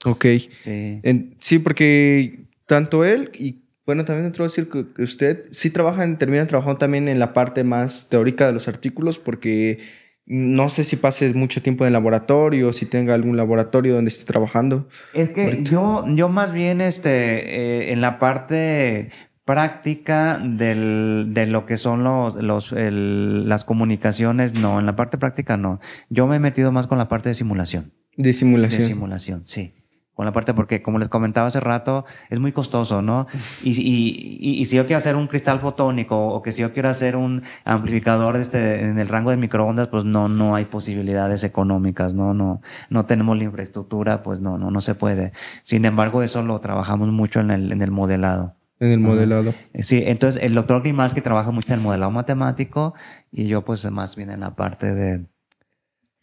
[0.04, 0.26] Ok.
[0.58, 1.00] Sí.
[1.38, 6.78] sí, porque tanto él y bueno, también me decir que usted sí trabaja, termina trabajando
[6.78, 9.80] también en la parte más teórica de los artículos porque
[10.26, 14.24] no sé si pases mucho tiempo en el laboratorio, si tenga algún laboratorio donde esté
[14.24, 14.88] trabajando.
[15.14, 19.10] Es que yo, yo más bien este, eh, en la parte
[19.44, 25.56] práctica del, de lo que son los, los las comunicaciones, no, en la parte práctica
[25.56, 25.80] no.
[26.08, 27.92] Yo me he metido más con la parte de simulación.
[28.16, 28.82] De simulación.
[28.82, 29.81] De simulación, sí
[30.14, 33.26] con la parte, porque como les comentaba hace rato, es muy costoso, ¿no?
[33.62, 36.90] Y, y, y, si yo quiero hacer un cristal fotónico o que si yo quiero
[36.90, 42.12] hacer un amplificador este, en el rango de microondas, pues no, no hay posibilidades económicas,
[42.12, 42.34] ¿no?
[42.34, 42.60] No,
[42.90, 45.32] no tenemos la infraestructura, pues no, no, no se puede.
[45.62, 48.56] Sin embargo, eso lo trabajamos mucho en el, en el modelado.
[48.80, 49.54] En el modelado.
[49.74, 52.94] Sí, entonces el doctor Grimalski trabaja mucho en el modelado matemático
[53.30, 55.24] y yo pues más bien en la parte de,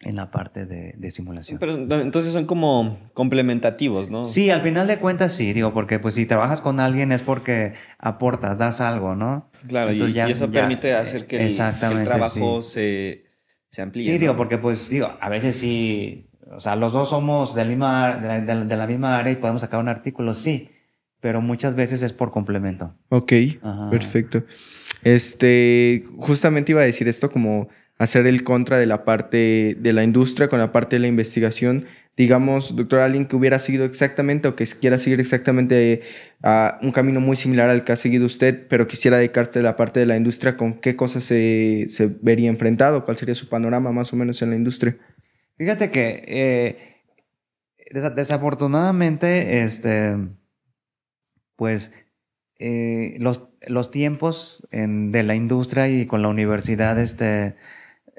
[0.01, 1.59] en la parte de, simulación.
[1.59, 4.23] Pero entonces son como complementativos, ¿no?
[4.23, 7.73] Sí, al final de cuentas sí, digo, porque pues si trabajas con alguien es porque
[7.97, 9.49] aportas, das algo, ¿no?
[9.67, 11.55] Claro, y, eso permite hacer que el,
[12.05, 13.25] trabajo se,
[13.67, 14.05] se, amplíe.
[14.05, 17.69] Sí, digo, porque pues digo, a veces sí, o sea, los dos somos de la
[17.69, 20.69] misma, de la, misma área y podemos sacar un artículo, sí,
[21.19, 22.95] pero muchas veces es por complemento.
[23.09, 23.33] Ok,
[23.91, 24.45] perfecto.
[25.03, 27.67] Este, justamente iba a decir esto como
[27.99, 31.85] hacer el contra de la parte de la industria con la parte de la investigación.
[32.17, 36.01] Digamos, doctor, alguien que hubiera seguido exactamente o que quiera seguir exactamente
[36.41, 39.75] a un camino muy similar al que ha seguido usted, pero quisiera dedicarse a la
[39.75, 43.05] parte de la industria, ¿con qué cosas se, se vería enfrentado?
[43.05, 44.97] ¿Cuál sería su panorama más o menos en la industria?
[45.57, 46.99] Fíjate que eh,
[48.15, 50.17] desafortunadamente, este,
[51.55, 51.93] pues
[52.59, 57.55] eh, los, los tiempos de la industria y con la universidad, este,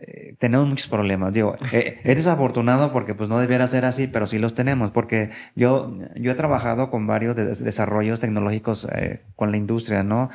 [0.02, 1.32] eh, tenemos muchos problemas.
[1.32, 5.30] Digo, eh, es desafortunado porque pues no debiera ser así, pero sí los tenemos, porque
[5.54, 8.88] yo, yo he trabajado con varios desarrollos tecnológicos
[9.36, 10.30] con la industria, ¿no?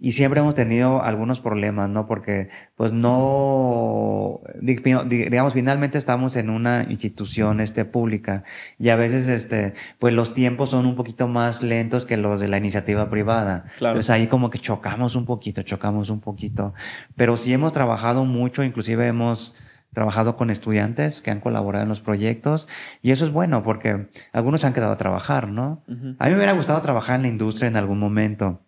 [0.00, 2.06] Y siempre hemos tenido algunos problemas, ¿no?
[2.06, 8.42] Porque, pues no, digamos, finalmente estamos en una institución, este, pública
[8.78, 12.48] y a veces, este, pues los tiempos son un poquito más lentos que los de
[12.48, 13.66] la iniciativa privada.
[13.76, 13.96] Claro.
[13.96, 16.72] Pues ahí como que chocamos un poquito, chocamos un poquito.
[17.14, 19.54] Pero sí hemos trabajado mucho, inclusive hemos,
[19.92, 22.68] trabajado con estudiantes que han colaborado en los proyectos
[23.02, 25.82] y eso es bueno porque algunos se han quedado a trabajar, ¿no?
[26.18, 28.62] A mí me hubiera gustado trabajar en la industria en algún momento,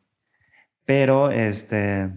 [0.85, 2.11] pero, este,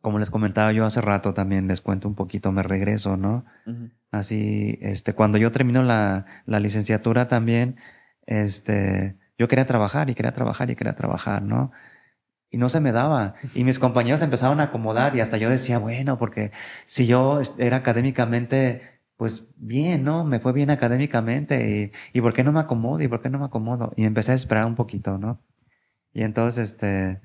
[0.00, 3.44] como les comentaba yo hace rato, también les cuento un poquito, me regreso, ¿no?
[4.10, 7.76] Así, este, cuando yo termino la, la licenciatura también,
[8.26, 11.72] este, yo quería trabajar y quería trabajar y quería trabajar, ¿no?
[12.50, 13.34] Y no se me daba.
[13.54, 16.50] Y mis compañeros empezaron a acomodar y hasta yo decía, bueno, porque
[16.86, 20.24] si yo era académicamente, pues bien, ¿no?
[20.24, 23.02] Me fue bien académicamente y, y ¿por qué no me acomodo?
[23.02, 23.92] ¿Y por qué no me acomodo?
[23.96, 25.42] Y empecé a esperar un poquito, ¿no?
[26.12, 27.20] Y entonces, este,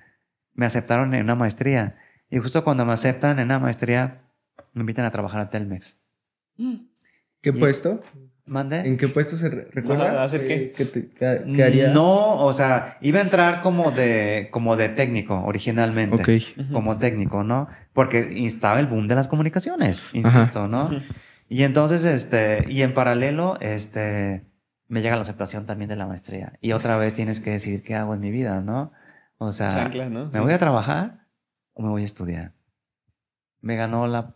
[0.54, 1.97] me aceptaron en una maestría.
[2.30, 4.22] Y justo cuando me aceptan en una maestría,
[4.74, 5.97] me invitan a trabajar a Telmex.
[7.41, 8.01] ¿Qué puesto?
[8.45, 8.80] ¿Mande?
[8.80, 10.22] ¿En qué puesto se recuerda?
[10.24, 10.74] ¿Hacer qué?
[11.18, 11.89] ¿Qué, haría?
[11.89, 16.22] No, o sea, iba a entrar como de, como de técnico originalmente.
[16.22, 16.72] Ok.
[16.72, 17.70] Como técnico, ¿no?
[17.93, 20.89] Porque estaba el boom de las comunicaciones, insisto, ¿no?
[21.47, 24.43] Y entonces, este, y en paralelo, este,
[24.89, 26.54] me llega la aceptación también de la maestría.
[26.62, 28.91] Y otra vez tienes que decidir qué hago en mi vida, ¿no?
[29.38, 31.28] O sea, ¿me voy a trabajar
[31.74, 32.54] o me voy a estudiar?
[33.62, 34.36] Me ganó la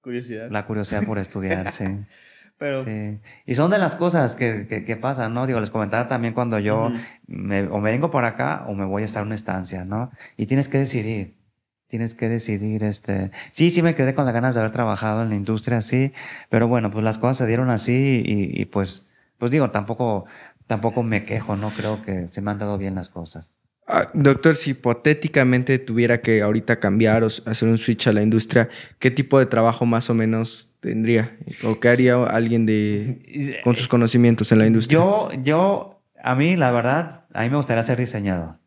[0.00, 0.50] curiosidad.
[0.50, 1.84] La curiosidad por estudiar, sí.
[2.58, 2.84] Pero...
[2.84, 3.18] Sí.
[3.46, 5.46] Y son de las cosas que, que, pasan, ¿no?
[5.46, 6.92] Digo, les comentaba también cuando yo
[7.26, 10.10] me, o me vengo por acá o me voy a estar en una estancia, ¿no?
[10.36, 11.38] Y tienes que decidir.
[11.86, 13.30] Tienes que decidir, este...
[13.50, 16.12] Sí, sí me quedé con las ganas de haber trabajado en la industria, sí.
[16.50, 19.06] Pero bueno, pues las cosas se dieron así y, y pues,
[19.38, 20.26] pues digo, tampoco,
[20.66, 21.70] tampoco me quejo, ¿no?
[21.70, 23.50] Creo que se me han dado bien las cosas.
[23.86, 28.68] Ah, doctor, si hipotéticamente tuviera que ahorita cambiar o hacer un switch a la industria,
[29.00, 31.36] ¿qué tipo de trabajo más o menos tendría?
[31.64, 34.98] ¿O qué haría alguien de, con sus conocimientos en la industria?
[34.98, 38.60] Yo, yo, a mí, la verdad, a mí me gustaría ser diseñador.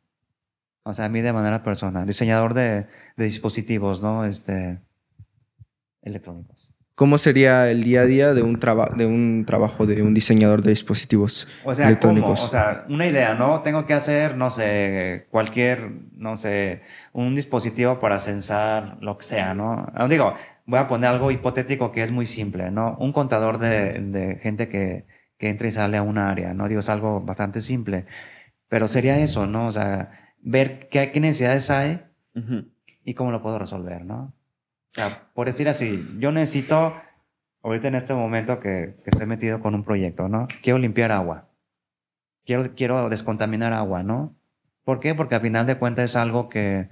[0.83, 2.05] O sea, a mí de manera personal.
[2.05, 4.25] Diseñador de, de dispositivos, ¿no?
[4.25, 4.81] Este,
[6.01, 6.72] electrónicos.
[6.95, 10.69] ¿Cómo sería el día a día de un, de un trabajo de un diseñador de
[10.69, 12.45] dispositivos o sea, electrónicos?
[12.45, 13.61] O sea, una idea, ¿no?
[13.61, 19.55] Tengo que hacer, no sé, cualquier, no sé, un dispositivo para censar lo que sea,
[19.55, 19.91] ¿no?
[19.95, 20.35] Ah, digo,
[20.67, 22.95] voy a poner algo hipotético que es muy simple, ¿no?
[22.99, 25.07] Un contador de, de gente que,
[25.39, 26.67] que entra y sale a un área, ¿no?
[26.67, 28.05] Digo, es algo bastante simple.
[28.67, 29.65] Pero sería eso, ¿no?
[29.65, 32.03] O sea, ver qué, qué necesidades hay
[33.03, 34.33] y cómo lo puedo resolver, ¿no?
[35.33, 36.93] Por decir así, yo necesito,
[37.63, 40.47] ahorita en este momento que, que, estoy metido con un proyecto, ¿no?
[40.61, 41.49] Quiero limpiar agua.
[42.45, 44.35] Quiero, quiero descontaminar agua, ¿no?
[44.83, 45.15] ¿Por qué?
[45.15, 46.89] Porque al final de cuentas es algo que,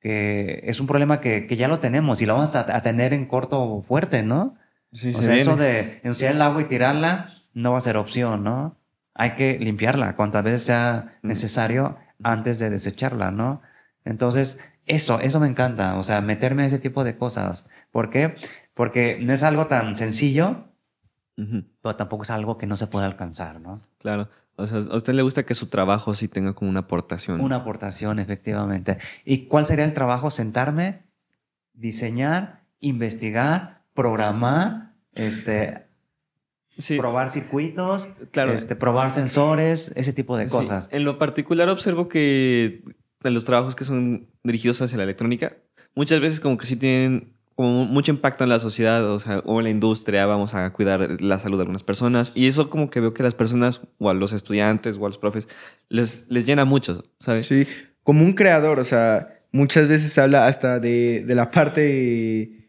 [0.00, 3.26] que es un problema que, que ya lo tenemos y lo vamos a, tener en
[3.26, 4.56] corto fuerte, ¿no?
[4.92, 8.42] Sí, o sea, eso de ensuciar el agua y tirarla no va a ser opción,
[8.42, 8.76] ¿no?
[9.14, 13.62] Hay que limpiarla cuantas veces sea necesario antes de desecharla, ¿no?
[14.04, 14.58] Entonces,
[14.90, 17.66] eso, eso me encanta, o sea, meterme a ese tipo de cosas.
[17.92, 18.34] ¿Por qué?
[18.74, 20.64] Porque no es algo tan sencillo,
[21.36, 23.80] pero tampoco es algo que no se puede alcanzar, ¿no?
[23.98, 24.28] Claro.
[24.56, 27.40] O sea, a usted le gusta que su trabajo sí tenga como una aportación.
[27.40, 28.98] Una aportación, efectivamente.
[29.24, 30.30] ¿Y cuál sería el trabajo?
[30.30, 31.04] Sentarme,
[31.72, 35.86] diseñar, investigar, programar, este,
[36.98, 38.52] probar circuitos, claro.
[38.52, 40.88] este, probar sensores, ese tipo de cosas.
[40.92, 42.82] En lo particular observo que
[43.22, 45.56] de los trabajos que son dirigidos hacia la electrónica,
[45.94, 49.58] muchas veces como que sí tienen como mucho impacto en la sociedad, o sea, o
[49.58, 52.32] en la industria, vamos a cuidar la salud de algunas personas.
[52.34, 55.18] Y eso como que veo que las personas, o a los estudiantes, o a los
[55.18, 55.46] profes,
[55.90, 57.46] les, les llena mucho, ¿sabes?
[57.46, 57.66] Sí,
[58.02, 62.59] como un creador, o sea, muchas veces habla hasta de, de la parte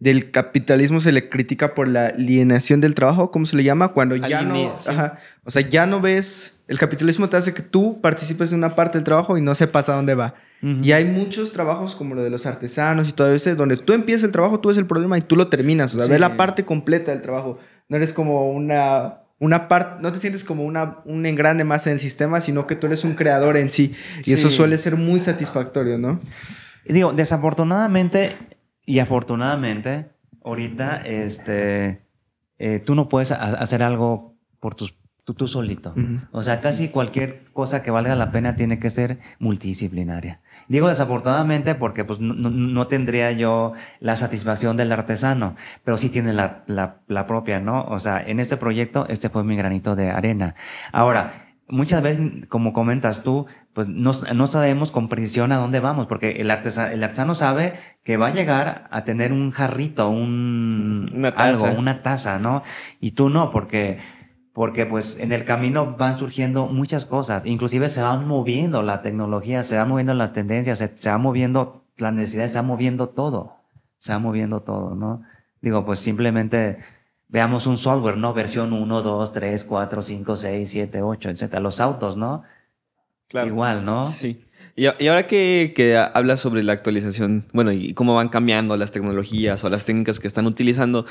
[0.00, 3.88] del capitalismo se le critica por la alienación del trabajo, ¿cómo se le llama?
[3.88, 8.00] Cuando ya no, ajá, o sea, ya no ves, el capitalismo te hace que tú
[8.00, 10.34] participes en una parte del trabajo y no sepas a dónde va.
[10.62, 14.24] Y hay muchos trabajos como lo de los artesanos y todo eso, donde tú empiezas
[14.24, 16.64] el trabajo, tú ves el problema y tú lo terminas, o sea, ves la parte
[16.64, 17.58] completa del trabajo.
[17.88, 21.94] No eres como una, una parte, no te sientes como una, un engrande más en
[21.94, 23.94] el sistema, sino que tú eres un creador en sí.
[24.24, 26.20] Y eso suele ser muy satisfactorio, ¿no?
[26.84, 28.36] Digo, desafortunadamente
[28.90, 30.10] y afortunadamente,
[30.44, 32.02] ahorita, este,
[32.58, 35.94] eh, tú no puedes hacer algo por tus, tú, tú solito.
[36.32, 40.40] O sea, casi cualquier cosa que valga la pena tiene que ser multidisciplinaria.
[40.66, 46.32] Digo desafortunadamente porque pues no, no, tendría yo la satisfacción del artesano, pero sí tiene
[46.32, 47.84] la, la, la propia, ¿no?
[47.84, 50.56] O sea, en este proyecto, este fue mi granito de arena.
[50.90, 56.06] Ahora, muchas veces, como comentas tú, pues no, no, sabemos con precisión a dónde vamos,
[56.06, 61.10] porque el, artesano, el artesano sabe que va a llegar a tener un jarrito, un
[61.14, 62.62] una algo, una taza, ¿no?
[63.00, 63.98] Y tú no, porque
[64.52, 69.62] porque pues en el camino van surgiendo muchas cosas, inclusive se van moviendo la tecnología,
[69.62, 73.56] se van moviendo las tendencias, se, se va moviendo las necesidades, se va moviendo todo,
[73.98, 75.22] se va moviendo todo, ¿no?
[75.60, 76.78] Digo, pues simplemente
[77.30, 78.34] veamos un software, ¿no?
[78.34, 81.60] Versión 1, 2, 3, 4, 5, 6, 7, 8, etcétera.
[81.60, 82.42] Los autos, ¿no?
[83.28, 83.46] Claro.
[83.46, 84.06] Igual, ¿no?
[84.06, 84.44] Sí.
[84.76, 89.62] Y, ahora que, que hablas sobre la actualización, bueno, y cómo van cambiando las tecnologías
[89.62, 91.06] o las técnicas que están utilizando,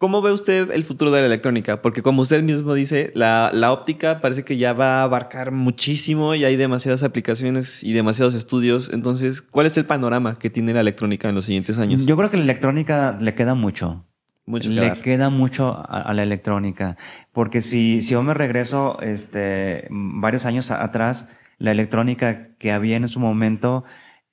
[0.00, 1.82] ¿Cómo ve usted el futuro de la electrónica?
[1.82, 6.36] Porque como usted mismo dice, la, la, óptica parece que ya va a abarcar muchísimo
[6.36, 8.90] y hay demasiadas aplicaciones y demasiados estudios.
[8.92, 12.06] Entonces, ¿cuál es el panorama que tiene la electrónica en los siguientes años?
[12.06, 14.07] Yo creo que la electrónica le queda mucho.
[14.48, 16.96] Mucho le queda mucho a, la electrónica.
[17.32, 21.28] Porque si, si yo me regreso este, varios años atrás,
[21.58, 23.84] la electrónica que había en su momento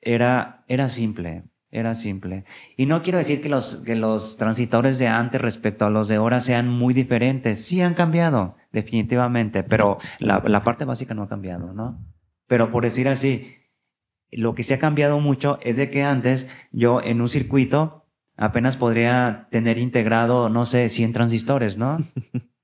[0.01, 1.43] era, era simple
[1.75, 2.45] era simple.
[2.77, 6.15] Y no quiero decir que los, que los transitores de antes respecto a los de
[6.15, 7.65] ahora sean muy diferentes.
[7.65, 12.01] Sí han cambiado, definitivamente, pero la, la parte básica no ha cambiado, ¿no?
[12.47, 13.57] Pero por decir así,
[14.31, 18.04] lo que se ha cambiado mucho es de que antes yo en un circuito
[18.37, 21.97] apenas podría tener integrado, no sé, 100 transistores, ¿no?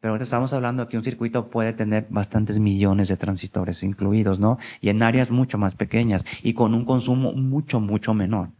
[0.00, 4.58] Pero ahorita estamos hablando que un circuito puede tener bastantes millones de transistores incluidos, ¿no?
[4.80, 8.52] Y en áreas mucho más pequeñas y con un consumo mucho, mucho menor.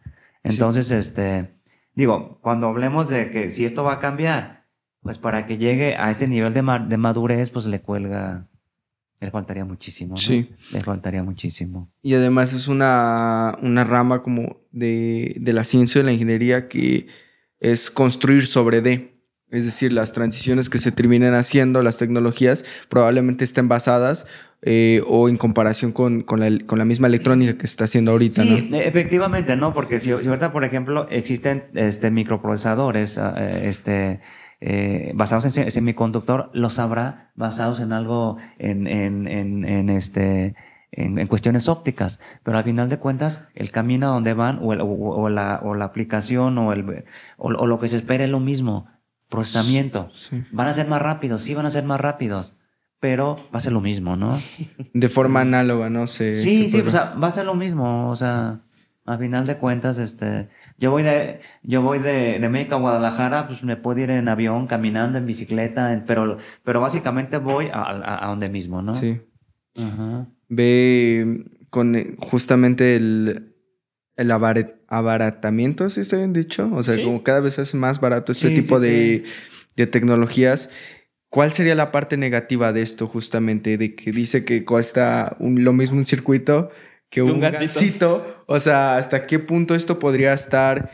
[0.42, 1.54] Entonces, este,
[1.94, 4.66] digo, cuando hablemos de que si esto va a cambiar,
[5.00, 8.49] pues para que llegue a este nivel de, de madurez, pues le cuelga,
[9.20, 10.12] le faltaría muchísimo.
[10.12, 10.16] ¿no?
[10.16, 10.50] Sí.
[10.72, 11.92] Le faltaría muchísimo.
[12.02, 17.06] Y además es una, una rama como de, de la ciencia y la ingeniería que
[17.60, 19.14] es construir sobre D.
[19.50, 24.26] Es decir, las transiciones que se terminen haciendo, las tecnologías, probablemente estén basadas
[24.62, 28.12] eh, o en comparación con, con, la, con, la, misma electrónica que se está haciendo
[28.12, 28.76] ahorita, sí, ¿no?
[28.76, 29.74] efectivamente, ¿no?
[29.74, 34.20] Porque si, ahorita, por ejemplo, existen este, microprocesadores ah, eh, este,
[34.60, 40.54] eh, basados en semiconductor, los habrá basados en algo, en, en, en, en este,
[40.92, 44.72] en, en, cuestiones ópticas, pero al final de cuentas el camino a donde van o,
[44.72, 47.04] el, o, la, o la aplicación o, el,
[47.38, 48.86] o, lo que se espera es lo mismo
[49.30, 50.10] procesamiento.
[50.50, 52.56] Van a ser más rápidos, sí van a ser más rápidos,
[52.98, 54.38] pero va a ser lo mismo, ¿no?
[54.92, 56.06] De forma análoga, ¿no?
[56.06, 58.60] Se, sí, sí, o sea, va a ser lo mismo, o sea,
[59.06, 60.48] a final de cuentas, este,
[60.80, 64.28] yo voy de, yo voy de, de México a Guadalajara, pues me puedo ir en
[64.28, 68.94] avión, caminando, en bicicleta, pero, pero básicamente voy a, a, donde mismo, ¿no?
[68.94, 69.20] Sí.
[69.76, 70.26] Ajá.
[70.48, 73.54] Ve con eh, justamente el,
[74.16, 76.70] el abaratamiento, si está bien dicho.
[76.72, 79.24] O sea, como cada vez es más barato este tipo de,
[79.74, 80.70] tecnologías.
[81.28, 83.76] ¿Cuál sería la parte negativa de esto justamente?
[83.76, 86.70] De que dice que cuesta lo mismo un circuito
[87.10, 90.90] que un, un O sea, ¿hasta qué punto esto podría estar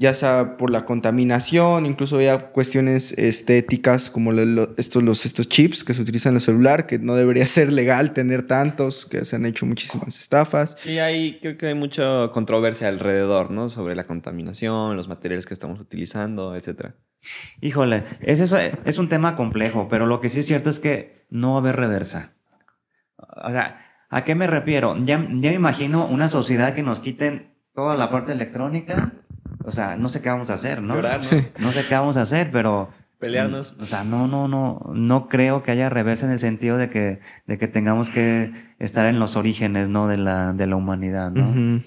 [0.00, 4.32] ya sea por la contaminación, incluso había cuestiones estéticas como
[4.76, 8.12] estos, los, estos chips que se utilizan en el celular, que no debería ser legal
[8.12, 10.76] tener tantos, que se han hecho muchísimas estafas.
[10.78, 13.70] Sí, hay, creo que hay mucha controversia alrededor, ¿no?
[13.70, 16.94] Sobre la contaminación, los materiales que estamos utilizando, etcétera.
[17.60, 21.26] Híjole, es, eso, es un tema complejo, pero lo que sí es cierto es que
[21.28, 22.34] no va a haber reversa.
[23.16, 24.96] O sea, ¿a qué me refiero?
[24.98, 29.12] Ya, ya me imagino una sociedad que nos quiten toda la parte electrónica
[29.68, 30.94] o sea, no sé qué vamos a hacer, ¿no?
[30.96, 31.02] ¿no?
[31.58, 32.88] no sé qué vamos a hacer, pero
[33.18, 33.76] pelearnos.
[33.80, 37.20] O sea, no, no, no, no creo que haya reversa en el sentido de que,
[37.46, 40.08] de que tengamos que estar en los orígenes, ¿no?
[40.08, 41.82] De la, de la humanidad, ¿no?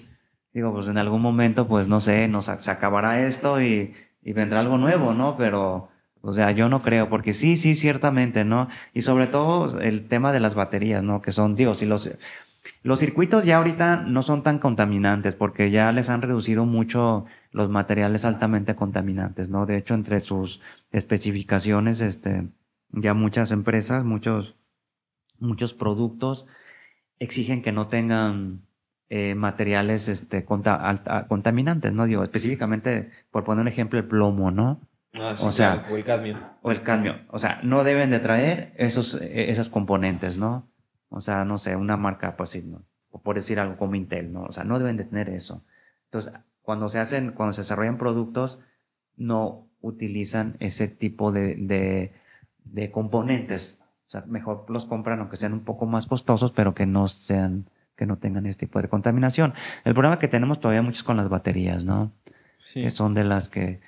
[0.54, 4.60] Digo, pues en algún momento, pues no sé, nos se acabará esto y, y vendrá
[4.60, 5.36] algo nuevo, ¿no?
[5.36, 5.88] Pero,
[6.22, 8.68] o sea, yo no creo, porque sí, sí, ciertamente, ¿no?
[8.94, 11.20] Y sobre todo el tema de las baterías, ¿no?
[11.20, 12.10] Que son, digo, si los,
[12.82, 17.70] los circuitos ya ahorita no son tan contaminantes porque ya les han reducido mucho los
[17.70, 19.66] materiales altamente contaminantes, ¿no?
[19.66, 20.60] De hecho, entre sus
[20.92, 22.48] especificaciones, este,
[22.90, 24.56] ya muchas empresas, muchos,
[25.40, 26.46] muchos productos
[27.18, 28.62] exigen que no tengan
[29.08, 32.06] eh, materiales este, contaminantes, ¿no?
[32.06, 34.80] Digo, específicamente, por poner un ejemplo, el plomo, ¿no?
[35.14, 36.38] Ah, sí, o sea, o el cadmio.
[36.62, 37.20] O el cadmio.
[37.28, 40.70] O sea, no deben de traer esos, e, esos componentes, ¿no?
[41.10, 42.82] O sea, no sé, una marca, pues sí, ¿no?
[43.12, 44.44] o por decir algo como Intel, ¿no?
[44.44, 45.62] O sea, no deben de tener eso.
[46.06, 46.32] Entonces,
[46.62, 48.58] cuando se hacen, cuando se desarrollan productos,
[49.16, 52.12] no utilizan ese tipo de, de,
[52.64, 53.78] de componentes.
[54.06, 57.68] O sea, mejor los compran aunque sean un poco más costosos, pero que no sean,
[57.96, 59.52] que no tengan este tipo de contaminación.
[59.84, 62.12] El problema que tenemos todavía mucho es con las baterías, ¿no?
[62.56, 62.82] Sí.
[62.82, 63.80] Que son de las que,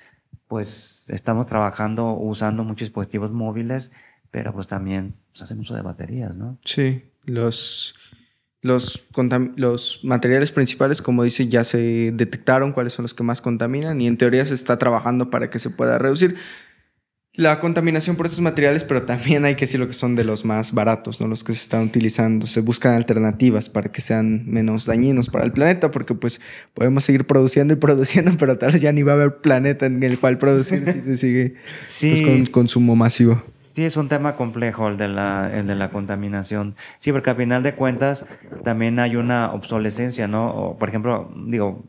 [0.47, 3.91] pues, estamos trabajando, usando muchos dispositivos móviles,
[4.31, 6.57] pero pues también pues, hacen uso de baterías, ¿no?
[6.63, 7.95] Sí, los,
[8.61, 9.07] los,
[9.55, 14.07] los materiales principales, como dice, ya se detectaron cuáles son los que más contaminan y
[14.07, 16.35] en teoría se está trabajando para que se pueda reducir
[17.37, 20.45] la contaminación por estos materiales, pero también hay que decir lo que son de los
[20.45, 21.27] más baratos, ¿no?
[21.27, 22.47] Los que se están utilizando.
[22.47, 26.39] Se buscan alternativas para que sean menos dañinos para el planeta, porque pues
[26.73, 30.01] podemos seguir produciendo y produciendo, pero tal vez ya ni va a haber planeta en
[30.03, 33.41] el cual producir si se sigue pues, con consumo masivo.
[33.73, 36.77] Sí, es un tema complejo el de, la, el de la contaminación.
[36.99, 38.25] Sí, porque al final de cuentas
[38.63, 40.49] también hay una obsolescencia, ¿no?
[40.51, 41.83] O, por ejemplo, digo,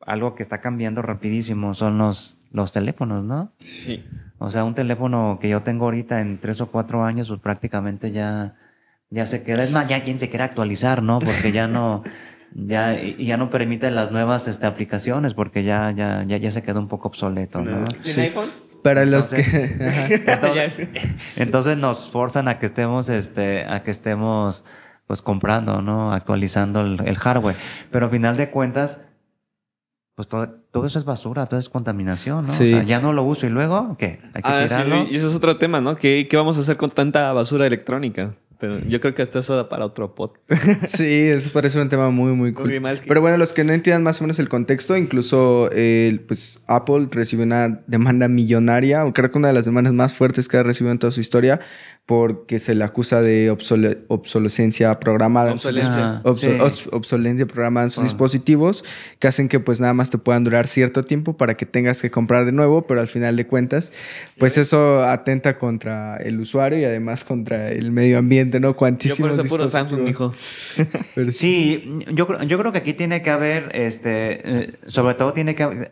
[0.00, 3.52] algo que está cambiando rapidísimo son los, los teléfonos, ¿no?
[3.58, 4.04] Sí.
[4.38, 8.10] O sea, un teléfono que yo tengo ahorita en tres o cuatro años, pues prácticamente
[8.10, 8.54] ya,
[9.10, 9.64] ya se queda.
[9.64, 11.18] Es más, ya quien se quiere actualizar, ¿no?
[11.20, 12.02] Porque ya no,
[12.54, 16.80] ya, ya no permite las nuevas este, aplicaciones, porque ya, ya, ya, ya se quedó
[16.80, 17.86] un poco obsoleto, ¿no?
[18.02, 18.48] ¿Tiene iPhone?
[18.82, 19.42] Para los que.
[20.26, 20.88] entonces,
[21.36, 24.64] entonces, nos forzan a que estemos, este, a que estemos,
[25.06, 26.12] pues comprando, ¿no?
[26.12, 27.56] Actualizando el, el hardware.
[27.90, 29.00] Pero al final de cuentas,
[30.26, 30.28] pues
[30.70, 32.52] todo, eso es basura, todo es contaminación, ¿no?
[32.52, 32.72] Sí.
[32.72, 34.20] O sea, ya no lo uso y luego, ¿qué?
[34.34, 35.06] Hay que ah, tirarlo.
[35.06, 35.96] Sí, y eso es otro tema, ¿no?
[35.96, 38.34] ¿Qué, ¿Qué vamos a hacer con tanta basura electrónica?
[38.60, 40.32] Pero yo creo que eso da para otro pod.
[40.86, 42.70] sí, eso parece un tema muy, muy cool.
[43.08, 47.08] Pero bueno, los que no entiendan más o menos el contexto, incluso eh, pues Apple
[47.10, 50.62] recibió una demanda millonaria, o creo que una de las demandas más fuertes que ha
[50.62, 51.60] recibido en toda su historia,
[52.04, 53.50] porque se le acusa de
[54.08, 55.52] obsolescencia programada.
[55.52, 56.20] Obsolencia.
[56.24, 58.84] obsolencia programada en sus dispositivos,
[59.20, 62.10] que hacen que pues nada más te puedan durar cierto tiempo para que tengas que
[62.10, 63.92] comprar de nuevo, pero al final de cuentas,
[64.38, 68.74] pues eso atenta contra el usuario y además contra el medio ambiente, ¿no?
[68.74, 70.34] Cuantísimos yo por eso puro Samsung,
[71.30, 75.90] sí, yo, yo creo que aquí tiene que haber, este, eh, sobre todo tiene que,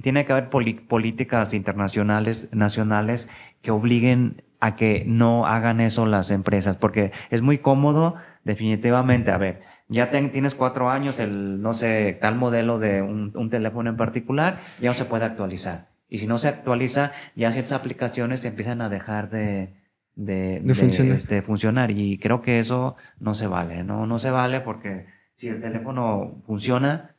[0.00, 3.28] tiene que haber políticas internacionales, nacionales,
[3.60, 9.38] que obliguen a que no hagan eso las empresas, porque es muy cómodo, definitivamente, a
[9.38, 14.60] ver, ya tienes cuatro años, el, no sé, tal modelo de un, teléfono en particular,
[14.80, 15.88] ya no se puede actualizar.
[16.10, 19.74] Y si no se actualiza, ya ciertas aplicaciones empiezan a dejar de,
[20.18, 21.16] de, funcionar.
[21.16, 21.90] Este, funcionar.
[21.90, 24.06] Y creo que eso no se vale, ¿no?
[24.06, 27.14] No se vale porque si el teléfono funciona,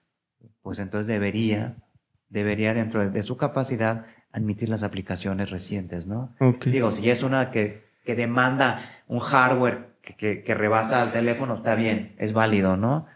[0.62, 1.78] pues entonces debería,
[2.30, 6.36] debería dentro de su capacidad admitir las aplicaciones recientes, ¿no?
[6.66, 11.76] Digo, si es una que, que demanda un hardware que, que, rebasa al teléfono, está
[11.76, 13.08] bien, es válido, ¿no?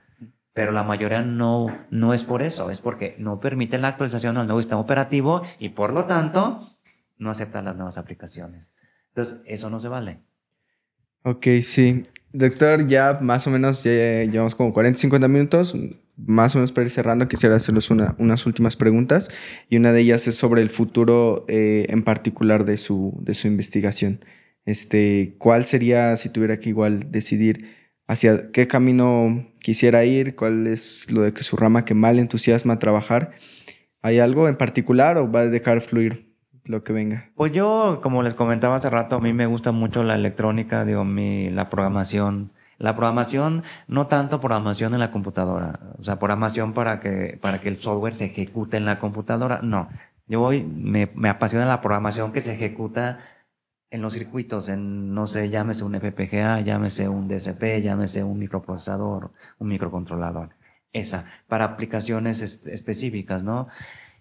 [0.53, 4.47] Pero la mayoría no, no es por eso, es porque no permite la actualización al
[4.47, 6.77] nuevo sistema operativo y por lo tanto
[7.17, 8.72] no acepta las nuevas aplicaciones.
[9.15, 10.19] Entonces, eso no se vale.
[11.23, 12.03] Ok, sí.
[12.31, 15.75] Doctor, ya más o menos ya llevamos como 40, 50 minutos
[16.15, 19.31] más o menos para ir cerrando, quisiera hacerles unas últimas preguntas
[19.69, 23.47] y una de ellas es sobre el futuro eh, en particular de su, de su
[23.47, 24.19] investigación.
[24.65, 27.75] Este, ¿Cuál sería, si tuviera que igual decidir
[28.07, 32.79] hacia qué camino quisiera ir, cuál es lo de que su rama que mal entusiasma
[32.79, 33.31] trabajar?
[34.01, 36.32] ¿Hay algo en particular o va a dejar fluir
[36.65, 37.29] lo que venga?
[37.35, 41.03] Pues yo, como les comentaba hace rato, a mí me gusta mucho la electrónica, digo,
[41.03, 46.99] mi, la programación la programación, no tanto programación en la computadora, o sea, programación para
[46.99, 49.87] que, para que el software se ejecute en la computadora, no.
[50.27, 53.19] Yo voy, me, me apasiona la programación que se ejecuta
[53.89, 59.31] en los circuitos, en, no sé, llámese un FPGA, llámese un DSP, llámese un microprocesador,
[59.59, 60.49] un microcontrolador.
[60.91, 63.67] Esa, para aplicaciones específicas, ¿no?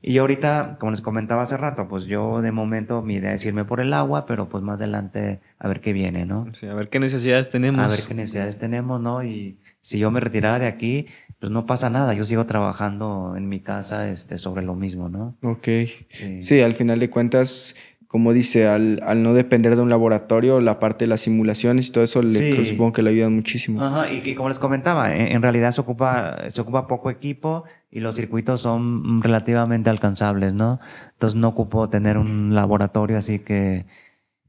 [0.05, 3.65] Y ahorita, como les comentaba hace rato, pues yo de momento mi idea es irme
[3.65, 6.53] por el agua, pero pues más adelante a ver qué viene, ¿no?
[6.55, 7.81] Sí, a ver qué necesidades tenemos.
[7.81, 9.23] A ver qué necesidades tenemos, ¿no?
[9.23, 11.07] Y si yo me retirara de aquí,
[11.39, 15.37] pues no pasa nada, yo sigo trabajando en mi casa este, sobre lo mismo, ¿no?
[15.41, 15.69] Ok.
[16.09, 17.77] Sí, sí al final de cuentas,
[18.09, 21.93] como dice, al, al, no depender de un laboratorio, la parte de las simulaciones y
[21.93, 23.81] todo eso, le, supongo que le ayuda muchísimo.
[23.81, 27.63] Ajá, y, como les comentaba, en, en, realidad se ocupa, se ocupa poco equipo
[27.93, 30.81] y los circuitos son relativamente alcanzables, ¿no?
[31.13, 33.85] Entonces no ocupo tener un laboratorio así que,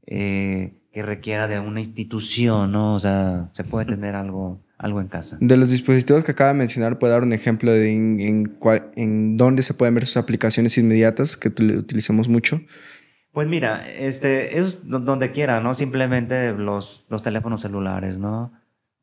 [0.06, 2.94] eh, que requiera de una institución, ¿no?
[2.94, 5.36] O sea, se puede tener algo, algo en casa.
[5.42, 8.58] De los dispositivos que acaba de mencionar, ¿puede dar un ejemplo de en, en,
[8.96, 12.62] en dónde se pueden ver sus aplicaciones inmediatas que utilizamos mucho?
[13.30, 15.74] Pues mira, este, es donde quiera, ¿no?
[15.74, 18.52] Simplemente los, los teléfonos celulares, ¿no?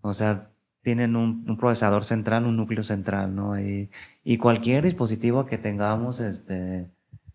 [0.02, 0.51] O sea,
[0.82, 3.60] tienen un, un, procesador central, un núcleo central, ¿no?
[3.60, 3.92] Y,
[4.24, 6.90] y, cualquier dispositivo que tengamos este,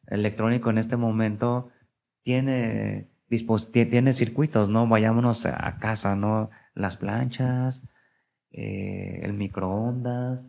[0.06, 1.70] electrónico en este momento
[2.22, 3.08] tiene,
[3.70, 4.88] tiene circuitos, ¿no?
[4.88, 6.50] Vayámonos a casa, ¿no?
[6.74, 7.82] Las planchas,
[8.50, 10.48] eh, el microondas,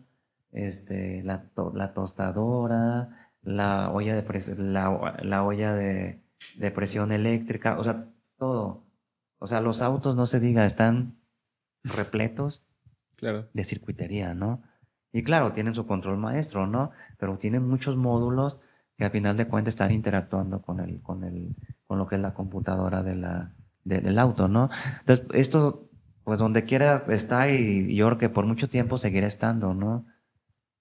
[0.52, 1.44] este, la,
[1.74, 6.20] la tostadora, la olla de la, la, olla de,
[6.56, 8.84] de, presión eléctrica, o sea, todo.
[9.38, 11.18] O sea, los autos, no se diga, están
[11.84, 12.64] repletos
[13.18, 13.48] claro.
[13.52, 14.62] de circuitería, ¿no?
[15.12, 16.92] Y claro, tienen su control maestro, ¿no?
[17.18, 18.58] Pero tienen muchos módulos
[18.96, 21.54] que a final de cuentas están interactuando con el, con el,
[21.86, 23.54] con lo que es la computadora de la,
[23.84, 24.70] del auto, ¿no?
[25.00, 25.88] Entonces, esto,
[26.24, 30.06] pues donde quiera está y yo creo que por mucho tiempo seguirá estando, ¿no?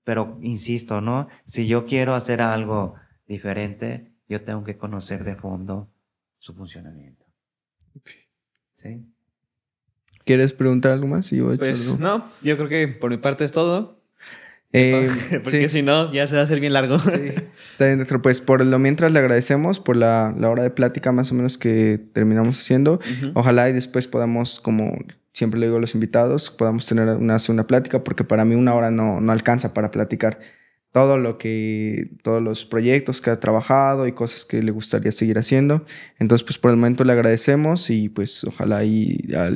[0.04, 1.28] Pero insisto, ¿no?
[1.46, 2.96] Si yo quiero hacer algo
[3.28, 5.90] diferente, yo tengo que conocer de fondo
[6.38, 7.26] su funcionamiento.
[8.74, 9.06] ¿Sí?
[10.28, 11.32] ¿Quieres preguntar algo más?
[11.58, 14.04] pues no, yo creo que por mi parte es todo.
[14.74, 15.10] Eh,
[15.44, 17.00] Porque si no, ya se va a hacer bien largo.
[17.00, 17.32] Sí.
[17.72, 18.22] Está bien, doctor.
[18.22, 22.00] Pues por lo mientras le agradecemos por la, hora de plática más o menos que
[22.12, 23.00] terminamos haciendo.
[23.36, 24.98] Ojalá y después podamos, como
[25.32, 28.74] siempre le digo a los invitados, podamos tener una segunda plática, porque para mí una
[28.74, 30.40] hora no, no alcanza para platicar
[30.98, 35.38] todo lo que, todos los proyectos que ha trabajado y cosas que le gustaría seguir
[35.38, 35.86] haciendo.
[36.18, 39.52] Entonces, pues por el momento le agradecemos y pues ojalá y a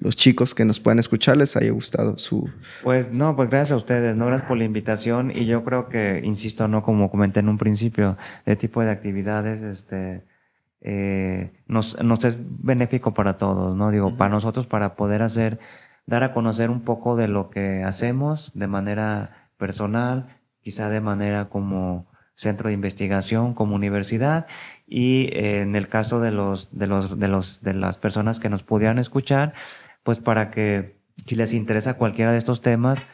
[0.00, 2.48] los chicos que nos puedan escuchar les haya gustado su...
[2.82, 6.22] Pues no, pues gracias a ustedes, no gracias por la invitación y yo creo que,
[6.24, 8.16] insisto, no como comenté en un principio,
[8.46, 10.24] este tipo de actividades, este...
[10.80, 13.90] Eh, nos, nos es benéfico para todos, ¿no?
[13.90, 15.58] Digo, para nosotros, para poder hacer,
[16.06, 20.35] dar a conocer un poco de lo que hacemos de manera personal,
[20.66, 24.48] quizá de manera como centro de investigación, como universidad,
[24.84, 28.48] y eh, en el caso de los, de los, de los, de las personas que
[28.50, 29.54] nos pudieran escuchar,
[30.02, 33.04] pues para que si les interesa cualquiera de estos temas,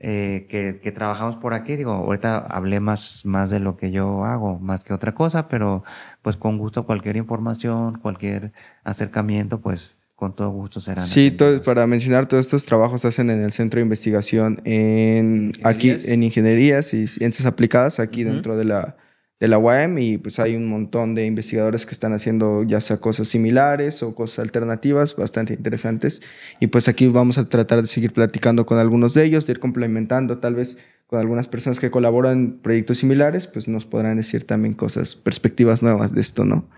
[0.00, 1.76] eh, que, que, trabajamos por aquí.
[1.76, 5.84] Digo, ahorita hablé más, más de lo que yo hago, más que otra cosa, pero
[6.22, 11.06] pues con gusto cualquier información, cualquier acercamiento, pues con todo gusto serán.
[11.06, 15.52] Sí, todo, para mencionar, todos estos trabajos se hacen en el Centro de Investigación en
[15.62, 18.96] aquí en Ingenierías y Ciencias Aplicadas, aquí dentro de la,
[19.38, 22.96] de la UAM, y pues hay un montón de investigadores que están haciendo ya sea
[22.96, 26.20] cosas similares o cosas alternativas bastante interesantes.
[26.58, 29.60] Y pues aquí vamos a tratar de seguir platicando con algunos de ellos, de ir
[29.60, 34.44] complementando tal vez con algunas personas que colaboran en proyectos similares, pues nos podrán decir
[34.48, 36.68] también cosas, perspectivas nuevas de esto, ¿no?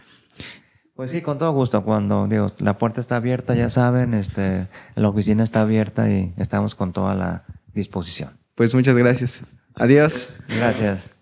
[1.01, 1.83] Pues sí, con todo gusto.
[1.83, 6.75] Cuando digo, la puerta está abierta, ya saben, este, la oficina está abierta y estamos
[6.75, 8.39] con toda la disposición.
[8.55, 9.47] Pues muchas gracias.
[9.77, 10.37] Adiós.
[10.47, 11.20] Gracias.